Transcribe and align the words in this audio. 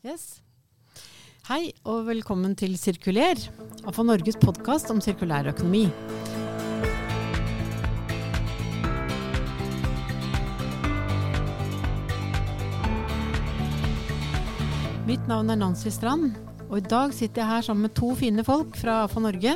Yes. 0.00 0.38
Hei 1.44 1.74
og 1.84 2.06
velkommen 2.06 2.54
til 2.56 2.72
Sirkuler, 2.80 3.36
AFA 3.84 4.00
Norges 4.08 4.38
podkast 4.40 4.88
om 4.88 4.96
sirkulær 5.04 5.50
økonomi. 5.50 5.82
Mitt 15.04 15.28
navn 15.28 15.52
er 15.52 15.58
Nancy 15.60 15.92
Strand, 15.92 16.30
og 16.70 16.78
i 16.78 16.86
dag 16.86 17.12
sitter 17.12 17.42
jeg 17.42 17.50
her 17.50 17.66
sammen 17.66 17.84
med 17.84 17.92
to 17.98 18.14
fine 18.16 18.44
folk 18.46 18.78
fra 18.80 19.02
AFA 19.02 19.20
Norge. 19.20 19.52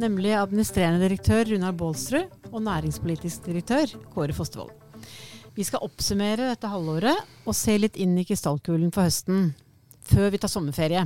Nemlig 0.00 0.32
administrerende 0.38 1.02
direktør 1.04 1.44
Runar 1.50 1.76
Baalsrud 1.76 2.54
og 2.54 2.64
næringspolitisk 2.70 3.50
direktør 3.50 3.92
Kåre 4.16 4.32
Fostervold. 4.32 4.72
Vi 5.54 5.68
skal 5.68 5.84
oppsummere 5.84 6.48
dette 6.54 6.72
halvåret 6.72 7.44
og 7.44 7.52
se 7.52 7.76
litt 7.76 8.00
inn 8.00 8.16
i 8.16 8.24
krystallkulen 8.24 8.88
for 8.96 9.10
høsten. 9.10 9.52
Før 10.08 10.32
vi 10.32 10.40
tar 10.40 10.52
sommerferie. 10.52 11.04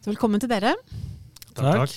Så 0.00 0.10
velkommen 0.10 0.40
til 0.42 0.50
dere. 0.50 0.74
Takk. 1.56 1.92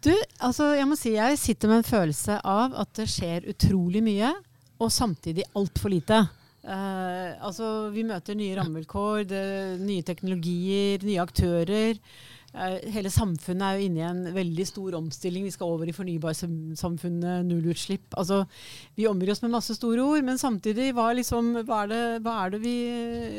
Du, 0.00 0.12
altså 0.40 0.70
jeg 0.78 0.88
må 0.88 0.96
si 0.96 1.12
jeg 1.12 1.38
sitter 1.40 1.68
med 1.68 1.82
en 1.82 1.90
følelse 1.90 2.38
av 2.48 2.76
at 2.80 2.92
det 2.96 3.08
skjer 3.12 3.48
utrolig 3.52 4.00
mye, 4.04 4.32
og 4.80 4.92
samtidig 4.92 5.44
altfor 5.60 5.92
lite. 5.92 6.22
Uh, 6.60 7.36
altså 7.40 7.88
Vi 7.92 8.04
møter 8.04 8.36
nye 8.36 8.56
rammevilkår, 8.56 9.24
det, 9.28 9.44
nye 9.80 10.04
teknologier, 10.04 11.04
nye 11.04 11.20
aktører. 11.20 12.00
Eh, 12.50 12.88
hele 12.90 13.10
samfunnet 13.14 13.62
er 13.62 13.76
jo 13.78 13.86
inne 13.86 14.00
i 14.00 14.06
en 14.08 14.22
veldig 14.34 14.64
stor 14.66 14.96
omstilling. 14.98 15.44
Vi 15.46 15.52
skal 15.54 15.70
over 15.70 15.90
i 15.90 15.94
fornybarsamfunnet, 15.94 17.46
nullutslipp. 17.46 18.08
Altså, 18.18 18.42
vi 18.98 19.06
omgir 19.10 19.30
oss 19.30 19.42
med 19.44 19.54
masse 19.54 19.76
store 19.78 20.02
ord, 20.02 20.24
men 20.26 20.40
samtidig, 20.40 20.90
hva, 20.96 21.12
liksom, 21.14 21.52
hva, 21.62 21.84
er 21.84 21.92
det, 21.92 22.02
hva, 22.26 22.36
er 22.42 22.56
det 22.56 22.62
vi, 22.64 22.74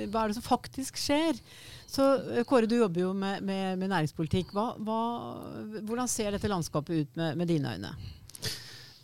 hva, 0.07 0.23
er 0.23 0.31
det, 0.31 0.39
som 0.39 0.47
faktisk 0.47 0.99
skjer? 1.01 1.41
Så 1.91 2.07
eh, 2.37 2.47
Kåre, 2.47 2.69
du 2.71 2.77
jobber 2.79 3.03
jo 3.03 3.11
med, 3.11 3.43
med, 3.43 3.75
med 3.81 3.91
næringspolitikk. 3.91 4.55
hvordan 4.55 6.07
ser 6.07 6.31
dette 6.31 6.51
landskapet 6.51 7.03
ut 7.03 7.19
med, 7.19 7.35
med 7.41 7.51
dine 7.51 7.75
øyne? 7.75 7.95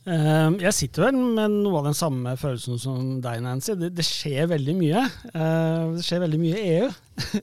Uh, 0.08 0.54
jeg 0.62 0.72
sitter 0.72 1.04
vel 1.10 1.18
med 1.20 1.52
noe 1.66 1.82
av 1.82 1.90
den 1.90 1.98
samme 1.98 2.32
følelsen 2.40 2.80
som 2.80 3.18
deg, 3.24 3.42
Nancy. 3.44 3.74
Det, 3.76 3.90
det 3.98 4.06
skjer 4.08 4.48
veldig 4.54 4.76
mye. 4.80 5.02
Uh, 5.34 5.98
det 5.98 6.06
skjer 6.08 6.22
veldig 6.24 6.40
mye 6.40 6.62
i 6.62 6.70
EU. 6.78 6.88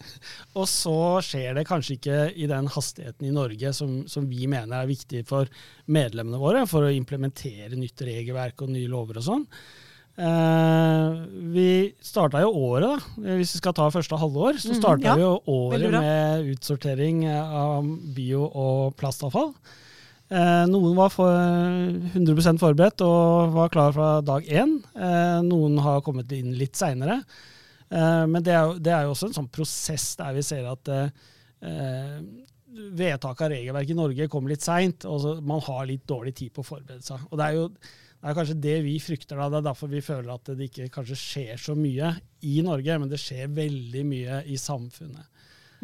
og 0.63 0.65
så 0.71 0.97
skjer 1.27 1.59
det 1.59 1.67
kanskje 1.69 1.99
ikke 1.99 2.19
i 2.41 2.49
den 2.49 2.71
hastigheten 2.73 3.29
i 3.29 3.35
Norge 3.37 3.75
som, 3.77 3.99
som, 4.09 4.25
vi 4.31 4.49
mener 4.49 4.79
er 4.79 4.89
viktig 4.89 5.27
for 5.29 5.51
medlemmene 5.93 6.41
våre, 6.41 6.65
for 6.71 6.89
å 6.89 6.95
implementere 6.95 7.77
nytt 7.77 8.01
regelverk 8.07 8.65
og 8.65 8.73
nye 8.73 8.89
lover 8.89 9.21
og 9.21 9.29
sånn. 9.29 9.47
Uh, 10.15 11.21
vi 11.53 11.69
starta 12.01 12.41
jo 12.47 12.55
året, 12.65 12.89
da. 12.89 13.31
Hvis 13.43 13.59
vi 13.59 13.61
skal 13.61 13.77
ta 13.77 13.93
første 13.93 14.25
halvår, 14.25 14.63
så 14.63 14.73
starta 14.79 15.03
mm, 15.03 15.09
ja. 15.11 15.17
vi 15.21 15.27
jo 15.27 15.37
året 15.53 15.89
med 16.01 16.53
utsortering 16.55 17.27
av 17.29 17.93
bio- 18.17 18.49
og 18.49 18.95
plastavfall. 18.97 19.53
Eh, 20.33 20.65
noen 20.71 20.95
var 20.97 21.11
for 21.13 21.35
100% 22.15 22.63
forberedt 22.63 23.05
og 23.05 23.53
var 23.55 23.73
klar 23.73 23.93
fra 23.97 24.09
dag 24.25 24.47
én. 24.49 24.79
Eh, 24.97 25.41
noen 25.45 25.77
har 25.85 26.05
kommet 26.07 26.33
inn 26.33 26.55
litt 26.59 26.79
seinere. 26.81 27.21
Eh, 27.91 28.25
men 28.31 28.41
det 28.45 28.55
er, 28.57 28.73
det 28.81 28.95
er, 28.95 29.05
jo 29.05 29.13
også 29.15 29.31
en 29.31 29.39
sånn 29.43 29.53
prosess 29.53 30.15
der 30.21 30.33
vi 30.37 30.47
ser 30.47 30.71
at 30.71 30.91
eh, 30.95 32.23
vedtaket 32.75 33.45
av 33.47 33.53
regelverk 33.53 33.93
i 33.93 33.99
Norge 33.99 34.31
kommer 34.33 34.55
litt 34.55 34.65
seint, 34.65 35.05
og 35.07 35.45
man 35.47 35.63
har 35.69 35.85
litt 35.89 36.07
dårlig 36.09 36.35
tid 36.41 36.55
på 36.55 36.65
å 36.65 36.71
forberede 36.73 37.05
seg. 37.05 37.29
Og 37.31 37.39
det 37.39 37.47
er 37.47 37.61
jo 37.61 37.69
det 38.25 38.31
er 38.31 38.37
kanskje 38.39 38.61
det 38.65 38.77
vi 38.87 38.95
frykter. 39.05 39.37
da, 39.37 39.51
Det 39.53 39.59
er 39.59 39.65
derfor 39.67 39.91
vi 39.93 40.01
føler 40.01 40.31
at 40.33 40.49
det 40.57 40.71
ikke 40.71 40.89
kanskje 40.95 41.17
skjer 41.21 41.59
så 41.61 41.75
mye 41.77 42.15
i 42.49 42.63
Norge, 42.65 42.95
men 43.03 43.11
det 43.11 43.21
skjer 43.21 43.53
veldig 43.53 44.05
mye 44.09 44.39
i 44.49 44.57
samfunnet. 44.57 45.29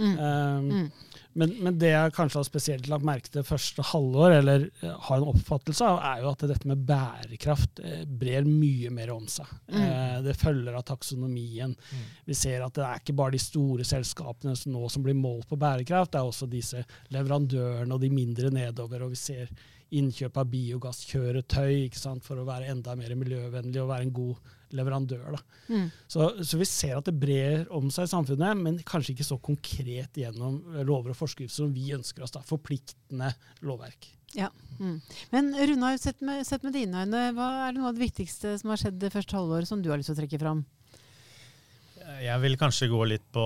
Mm. 0.01 0.15
Um, 0.17 0.71
mm. 0.71 0.87
Men, 1.33 1.53
men, 1.63 1.77
det 1.79 1.93
jeg 1.93 2.15
kanskje 2.17 2.41
har 2.41 2.47
spesielt 2.47 2.89
lagt 2.91 3.07
merke 3.07 3.31
til 3.31 3.47
første 3.47 3.85
halvår, 3.87 4.35
eller 4.41 4.67
eh, 4.83 4.95
har 5.07 5.21
en 5.21 5.29
oppfattelse 5.31 5.87
av, 5.87 6.01
er 6.11 6.25
jo 6.25 6.31
at 6.33 6.45
dette 6.51 6.69
med 6.69 6.83
bærekraft 6.89 7.83
eh, 7.87 8.03
brer 8.05 8.49
mye 8.49 8.91
mer 8.95 9.13
om 9.15 9.29
seg. 9.31 9.49
Mm. 9.71 9.81
Eh, 9.85 10.17
det 10.27 10.37
følger 10.41 10.75
av 10.75 10.87
taksonomien. 10.91 11.77
Mm. 11.79 12.07
Vi 12.27 12.39
ser 12.39 12.67
at 12.67 12.75
det 12.75 12.87
er 12.87 13.03
ikke 13.03 13.17
bare 13.23 13.37
de 13.37 13.43
store 13.43 13.87
selskapene 13.87 14.57
som 14.59 14.75
nå 14.75 14.91
som 14.91 15.07
blir 15.07 15.19
målt 15.19 15.47
på 15.51 15.59
bærekraft, 15.61 16.13
det 16.15 16.23
er 16.23 16.31
også 16.33 16.51
disse 16.51 16.83
leverandørene 17.15 17.95
og 17.95 18.03
de 18.03 18.11
mindre 18.15 18.51
nedover. 18.55 19.07
og 19.07 19.15
vi 19.15 19.21
ser 19.23 19.53
innkjøp 19.91 20.37
av 20.39 20.51
biogasskjøretøy 20.51 21.91
for 22.23 22.39
å 22.39 22.47
være 22.47 22.71
enda 22.71 22.95
mer 22.99 23.15
miljøvennlig 23.19 23.83
og 23.83 23.91
være 23.91 24.07
en 24.07 24.15
god 24.15 24.51
leverandør. 24.77 25.39
Mm. 25.69 25.89
Så, 26.07 26.31
så, 26.45 26.59
vi 26.61 26.69
ser 26.69 26.99
at 26.99 27.09
det 27.09 27.17
brer 27.21 27.67
om 27.75 27.91
seg 27.93 28.09
i 28.09 28.13
samfunnet, 28.13 28.59
men 28.61 28.81
kanskje 28.87 29.15
ikke 29.15 29.27
så 29.27 29.39
konkret 29.43 30.19
gjennom 30.21 30.61
lover 30.87 31.15
og 31.15 31.19
forskrifter 31.19 31.63
som 31.63 31.75
vi 31.75 31.91
ønsker 31.97 32.27
oss. 32.27 32.35
da, 32.35 32.43
Forpliktende 32.47 33.33
lovverk. 33.67 34.11
Ja. 34.39 34.51
Mm. 34.79 35.01
Men 35.31 35.55
Runar, 35.55 35.97
sett 35.99 36.21
med, 36.25 36.45
sett 36.47 36.63
med, 36.63 36.75
dine 36.77 37.05
øyne, 37.05 37.25
hva 37.37 37.49
er 37.67 37.73
det 37.73 37.81
noe 37.81 37.91
av 37.91 37.99
det 37.99 38.07
viktigste 38.07 38.55
som 38.61 38.73
har 38.73 38.81
skjedd 38.81 39.01
det 39.03 39.13
første 39.15 39.37
halvåret 39.37 39.69
som 39.69 39.83
du 39.83 39.91
har 39.91 40.01
lyst 40.01 40.13
til 40.13 40.19
å 40.19 40.23
trekke 40.23 40.41
fram? 40.43 40.63
Jeg 42.21 42.43
vil 42.43 42.59
kanskje 42.59 42.91
gå 42.91 43.01
litt 43.07 43.27
på 43.35 43.45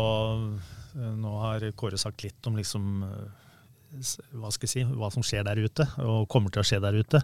Nå 0.94 1.30
har 1.42 1.64
Kåre 1.74 1.98
sagt 1.98 2.22
litt 2.22 2.46
om 2.46 2.54
liksom 2.54 3.02
hva, 4.34 4.50
si, 4.54 4.82
hva 4.84 5.10
som 5.12 5.24
skjer 5.24 5.44
der 5.46 5.60
ute, 5.64 5.86
og 6.02 6.28
kommer 6.32 6.52
til 6.52 6.62
å 6.62 6.66
skje 6.66 6.80
der 6.84 6.98
ute. 6.98 7.20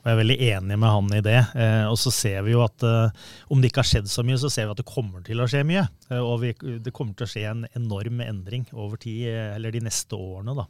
Og 0.00 0.08
Jeg 0.08 0.14
er 0.14 0.20
veldig 0.20 0.38
enig 0.48 0.78
med 0.78 0.94
han 0.94 1.16
i 1.16 1.22
det. 1.24 1.38
Eh, 1.58 1.86
og 1.90 1.98
så 2.00 2.12
ser 2.14 2.42
vi 2.46 2.54
jo 2.54 2.62
at 2.64 2.86
eh, 2.86 3.30
om 3.52 3.62
det 3.62 3.72
ikke 3.72 3.82
har 3.82 3.90
skjedd 3.92 4.10
så 4.12 4.24
mye, 4.26 4.40
så 4.40 4.50
ser 4.52 4.68
vi 4.68 4.76
at 4.76 4.82
det 4.82 4.88
kommer 4.88 5.24
til 5.26 5.42
å 5.42 5.48
skje 5.50 5.64
mye. 5.68 5.86
Eh, 6.10 6.20
og 6.22 6.42
vi, 6.44 6.52
det 6.82 6.94
kommer 6.94 7.16
til 7.18 7.28
å 7.28 7.32
skje 7.34 7.46
en 7.50 7.66
enorm 7.78 8.22
endring 8.24 8.68
over 8.72 9.00
tid, 9.02 9.26
eh, 9.32 9.50
eller 9.56 9.74
de 9.74 9.84
neste 9.88 10.18
årene. 10.18 10.56
da. 10.62 10.68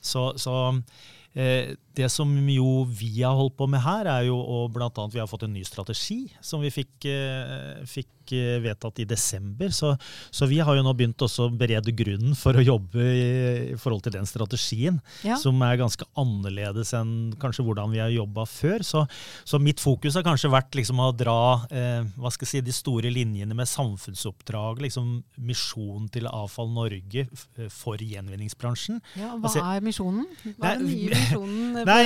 Så, 0.00 0.30
så 0.38 0.54
eh, 1.34 1.74
det 1.98 2.08
som 2.12 2.30
jo 2.52 2.84
vi 2.86 3.22
har 3.22 3.36
holdt 3.38 3.58
på 3.58 3.68
med 3.70 3.82
her, 3.84 4.08
er 4.10 4.28
jo 4.28 4.38
og 4.38 4.72
blant 4.76 4.98
annet 4.98 5.16
vi 5.16 5.22
har 5.22 5.30
fått 5.30 5.46
en 5.48 5.54
ny 5.56 5.64
strategi 5.66 6.24
som 6.40 6.62
vi 6.64 6.72
fikk, 6.74 6.94
eh, 7.10 7.84
fikk 8.28 8.48
Eh, 8.48 8.60
vedtatt 8.60 8.98
i 8.98 9.04
desember. 9.04 9.70
Så, 9.70 9.96
så, 10.30 10.46
vi 10.46 10.58
har 10.60 10.76
jo 10.76 10.84
nå 10.84 10.92
begynt 10.96 11.22
å 11.22 11.48
berede 11.54 11.92
grunnen 11.96 12.34
for 12.38 12.56
å 12.56 12.64
jobbe 12.64 13.02
i, 13.02 13.24
i 13.74 13.78
forhold 13.78 14.04
til 14.04 14.16
den 14.16 14.26
strategien, 14.28 15.00
ja. 15.26 15.36
som 15.38 15.58
er 15.62 15.78
ganske 15.80 16.04
annerledes 16.18 16.92
enn 16.96 17.34
kanskje 17.40 17.64
hvordan 17.66 17.92
vi 17.92 18.02
har 18.02 18.12
jobba 18.12 18.46
før. 18.48 18.84
Så, 18.86 19.04
så, 19.44 19.60
mitt 19.62 19.80
fokus 19.82 20.16
har 20.18 20.26
kanskje 20.26 20.52
vært 20.52 20.76
liksom 20.78 21.00
å 21.02 21.10
dra 21.16 21.38
eh, 21.70 22.04
hva 22.18 22.32
skal 22.34 22.46
jeg 22.46 22.52
si, 22.58 22.64
de 22.66 22.74
store 22.74 23.12
linjene 23.12 23.56
med 23.56 23.68
samfunnsoppdrag, 23.70 24.82
liksom 24.86 25.18
misjonen 25.48 26.08
til 26.12 26.28
Avfall 26.30 26.70
Norge 26.74 27.26
eh, 27.26 27.70
for 27.72 28.00
gjenvinningsbransjen. 28.02 29.00
Ja, 29.18 29.34
hva 29.34 29.50
altså, 29.50 29.64
er 29.64 29.84
misjonen? 29.84 30.28
Hva 30.56 30.74
er 30.74 30.82
den 30.82 30.90
nye 30.92 31.12
misjonen? 31.14 31.80
Nei, 31.88 32.00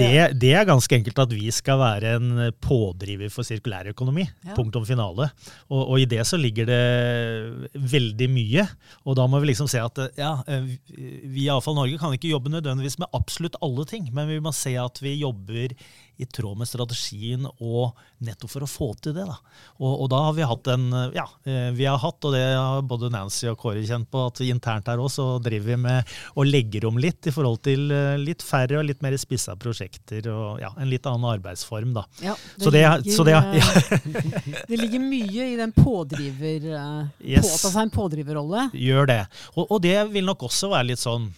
det, 0.00 0.12
det, 0.40 0.54
er 0.56 0.68
ganske 0.68 1.00
enkelt 1.00 1.24
at 1.26 1.34
vi 1.34 1.50
skal 1.54 1.80
være 1.80 2.16
en 2.18 2.46
pådriver 2.62 3.32
for 3.32 3.46
sirkulærøkonomi. 3.46 4.26
Ja. 4.46 4.56
Punktum 4.58 4.86
finale. 4.88 5.30
Og, 5.68 5.80
og, 5.82 5.96
i 6.00 6.08
det 6.08 6.24
så 6.26 6.38
ligger 6.40 6.68
det 6.70 7.78
veldig 7.92 8.28
mye. 8.32 8.66
Og 9.04 9.18
da 9.18 9.26
må 9.30 9.40
vi 9.42 9.52
liksom 9.52 9.68
se 9.70 9.82
at 9.82 10.00
ja, 10.18 10.34
vi 10.46 11.44
i 11.44 11.50
Avfall 11.52 11.78
Norge 11.78 12.00
kan 12.00 12.14
ikke 12.16 12.32
jobbe 12.32 12.52
nødvendigvis 12.52 13.00
med 13.02 13.10
absolutt 13.16 13.58
alle 13.64 13.86
ting, 13.88 14.08
men 14.16 14.30
vi 14.30 14.40
må 14.42 14.54
se 14.56 14.74
at 14.80 15.02
vi 15.04 15.18
jobber 15.20 15.74
i 16.20 16.26
tråd 16.28 16.58
med 16.60 16.68
strategien 16.68 17.46
og 17.48 17.96
nettopp 18.20 18.52
for 18.52 18.66
å 18.66 18.68
få 18.68 18.88
til 19.00 19.14
det. 19.16 19.24
Da. 19.28 19.36
Og, 19.80 19.92
og, 19.92 20.06
da 20.12 20.20
har 20.26 20.36
vi 20.36 20.48
hatt 20.50 20.70
en 20.74 20.86
Ja, 21.16 21.26
eh, 21.48 21.70
vi 21.76 21.86
har 21.88 22.00
hatt, 22.02 22.18
og 22.26 22.34
det 22.36 22.42
har 22.44 22.84
både 22.86 23.10
Nancy 23.12 23.48
og 23.50 23.58
Kåre 23.60 23.82
kjent 23.86 24.10
på, 24.12 24.26
at 24.28 24.42
internt 24.44 24.90
her 24.90 25.00
òg 25.00 25.10
så 25.12 25.26
driver 25.42 25.72
vi 25.72 25.78
med 25.80 26.14
og 26.34 26.48
legger 26.48 26.86
om 26.90 27.00
litt 27.00 27.30
i 27.30 27.34
forhold 27.34 27.62
til 27.64 27.88
eh, 27.94 28.18
litt 28.20 28.44
færre 28.44 28.80
og 28.80 28.86
litt 28.88 29.02
mer 29.04 29.16
spissa 29.20 29.56
prosjekter 29.60 30.28
og 30.32 30.60
ja, 30.62 30.72
en 30.76 30.90
litt 30.90 31.08
annen 31.08 31.28
arbeidsform, 31.32 31.94
da. 31.96 32.04
Ja, 32.24 32.36
det, 32.56 32.72
det, 32.76 32.86
ligger, 33.06 33.24
det, 33.24 33.36
ja. 33.60 34.64
det 34.68 34.80
ligger 34.84 35.04
mye 35.04 35.52
i 35.52 35.58
den 35.60 35.74
pådriver... 35.76 36.70
Eh, 36.80 37.30
yes. 37.36 37.48
Påta 37.50 37.72
seg 37.72 37.86
en 37.86 37.94
pådriverrolle. 37.94 38.68
Gjør 38.76 39.08
det. 39.10 39.22
Og, 39.56 39.64
og 39.66 39.78
det 39.84 39.96
vil 40.12 40.28
nok 40.28 40.50
også 40.50 40.72
være 40.74 40.92
litt 40.92 41.02
sånn 41.02 41.30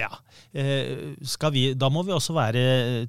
ja, 0.00 0.10
Eh, 0.50 1.14
vi, 1.54 1.62
da 1.78 1.88
må 1.92 2.02
vi 2.02 2.14
også 2.14 2.34
være 2.34 2.62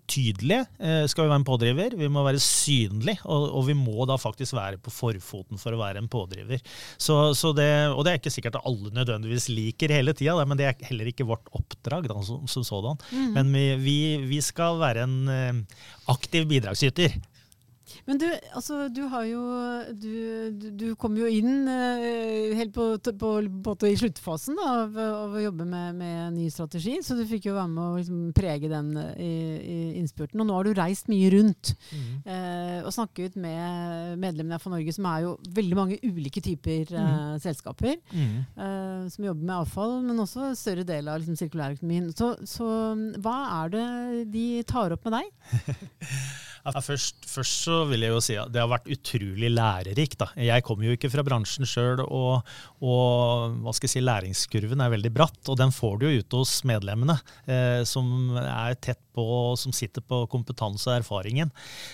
tydelige. 0.10 0.66
Eh, 0.78 1.06
skal 1.10 1.26
vi 1.26 1.32
være 1.32 1.40
en 1.42 1.48
pådriver? 1.48 1.96
Vi 1.98 2.10
må 2.12 2.22
være 2.26 2.42
synlige, 2.44 3.18
og, 3.26 3.48
og, 3.50 3.66
vi 3.66 3.76
må 3.78 4.06
da 4.10 4.18
faktisk 4.22 4.54
være 4.58 4.78
på 4.82 4.94
forfoten 4.94 5.62
for 5.62 5.74
å 5.74 5.82
være 5.82 6.04
en 6.04 6.10
pådriver. 6.12 6.62
Så, 7.02 7.34
så 7.38 7.54
det, 7.58 7.70
og 7.96 8.06
det 8.06 8.14
er 8.14 8.22
ikke 8.22 8.34
sikkert 8.34 8.60
at 8.60 8.70
alle 8.70 8.94
nødvendigvis 8.94 9.50
liker 9.50 9.94
hele 9.96 10.14
tida, 10.18 10.38
men 10.46 10.60
det 10.60 10.70
er 10.70 10.88
heller 10.92 11.10
ikke 11.10 11.28
vårt 11.30 11.50
oppdrag 11.58 12.10
da, 12.12 12.20
som, 12.28 12.46
som 12.52 12.66
sådan. 12.68 13.02
Mm. 13.10 13.34
Men 13.40 13.52
vi, 13.58 13.66
vi, 13.82 13.98
vi, 14.30 14.42
skal 14.46 14.78
være 14.82 15.08
en 15.08 15.18
eh, 15.32 15.82
aktiv 16.14 16.46
bidragsyter. 16.50 17.18
Men 18.08 18.20
du, 18.22 18.28
altså, 18.56 18.88
du 18.94 19.02
har 19.12 19.26
jo 19.30 19.42
Du, 19.98 20.70
du, 20.78 20.88
kom 21.00 21.16
jo 21.18 21.28
inn 21.30 21.68
uh, 21.68 22.56
helt 22.58 22.74
på, 22.76 22.86
på, 23.00 23.32
på, 23.66 23.76
i 23.88 23.98
sluttfasen 24.00 24.58
da, 24.58 24.68
av, 24.84 24.98
av, 25.02 25.36
å 25.38 25.44
jobbe 25.44 25.66
med, 25.68 25.98
med, 26.00 26.36
ny 26.36 26.50
strategi, 26.54 26.98
så 27.06 27.16
du 27.18 27.24
fikk 27.28 27.50
jo 27.50 27.56
være 27.58 27.72
med 27.72 27.84
å 27.84 28.00
liksom, 28.00 28.22
prege 28.38 28.70
den 28.72 28.92
i, 29.16 29.32
i, 29.60 29.78
innspurten. 30.02 30.42
Og 30.42 30.48
nå 30.50 30.58
har 30.58 30.68
du 30.68 30.76
reist 30.78 31.10
mye 31.12 31.32
rundt 31.34 31.74
mm. 31.92 32.12
uh, 32.28 32.78
og 32.86 32.94
snakket 32.96 33.38
med 33.42 34.20
medlemmene 34.22 34.60
for 34.62 34.76
Norge, 34.76 34.96
som 34.96 35.08
er 35.12 35.26
jo 35.26 35.36
veldig 35.58 35.80
mange 35.80 36.00
ulike 36.06 36.44
typer 36.44 36.94
uh, 36.94 37.02
mm. 37.02 37.42
selskaper 37.44 37.98
mm. 38.12 38.38
som 39.12 39.26
jobber 39.26 39.44
med 39.46 39.58
avfall, 39.58 39.98
men 40.06 40.22
også 40.24 40.52
større 40.58 40.86
del 40.88 41.10
av 41.12 41.22
liksom, 41.22 41.40
sirkulærøkonomien. 41.40 42.12
Så, 42.18 42.34
så 42.48 42.70
hva 43.22 43.38
er 43.62 43.76
det 43.76 43.88
de 44.34 44.48
tar 44.68 44.96
opp 44.96 45.08
med 45.08 45.20
deg? 45.20 45.92
Ja, 46.62 46.82
først, 46.84 47.24
først, 47.26 47.64
så 47.66 47.82
vil 47.90 48.06
jeg 48.06 48.14
jo 48.14 48.22
si 48.24 48.36
at 48.38 48.52
det 48.54 48.62
har 48.62 48.70
vært 48.70 48.90
utrolig 48.94 49.50
lærerikt. 49.50 50.26
Jeg 50.38 50.66
kommer 50.68 50.88
jo 50.88 50.98
ikke 50.98 51.10
fra 51.14 51.26
bransjen 51.26 51.68
sjøl, 51.70 52.04
og, 52.06 52.48
og, 52.86 53.58
hva 53.64 53.74
skal 53.74 53.90
jeg 53.90 53.96
si, 53.96 54.04
læringskurven 54.06 54.84
er 54.84 54.94
veldig 54.94 55.14
bratt. 55.16 55.42
Og 55.50 55.58
den 55.60 55.74
får 55.74 56.02
du 56.02 56.08
jo 56.08 56.22
ute 56.22 56.42
hos 56.44 56.60
medlemmene, 56.70 57.18
eh, 57.50 57.82
som 57.88 58.38
er 58.38 58.78
tett 58.78 59.02
på, 59.14 59.56
som 59.60 59.74
sitter 59.76 60.04
på 60.06 60.24
kompetanse 60.32 60.90
og 60.90 61.00
erfaringen. 61.00 61.52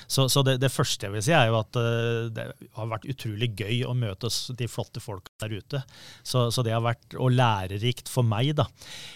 Så, 0.07 0.27
så 0.29 0.43
det, 0.45 0.57
det, 0.61 0.71
første 0.73 1.07
jeg 1.07 1.15
vil 1.15 1.25
si, 1.25 1.33
er 1.35 1.49
jo 1.49 1.59
at 1.59 1.79
uh, 1.79 2.27
det 2.33 2.47
har 2.77 2.91
vært 2.91 3.07
utrolig 3.09 3.51
gøy 3.57 3.83
å 3.87 3.95
møte 3.97 4.29
de 4.57 4.69
flotte 4.69 5.01
folka 5.03 5.33
der 5.41 5.57
ute. 5.57 5.81
Så, 6.21 6.47
så, 6.53 6.63
det 6.65 6.75
har 6.75 6.83
vært 6.85 7.17
og 7.17 7.33
lærerikt 7.33 8.11
for 8.11 8.27
meg, 8.27 8.53
da. 8.57 8.67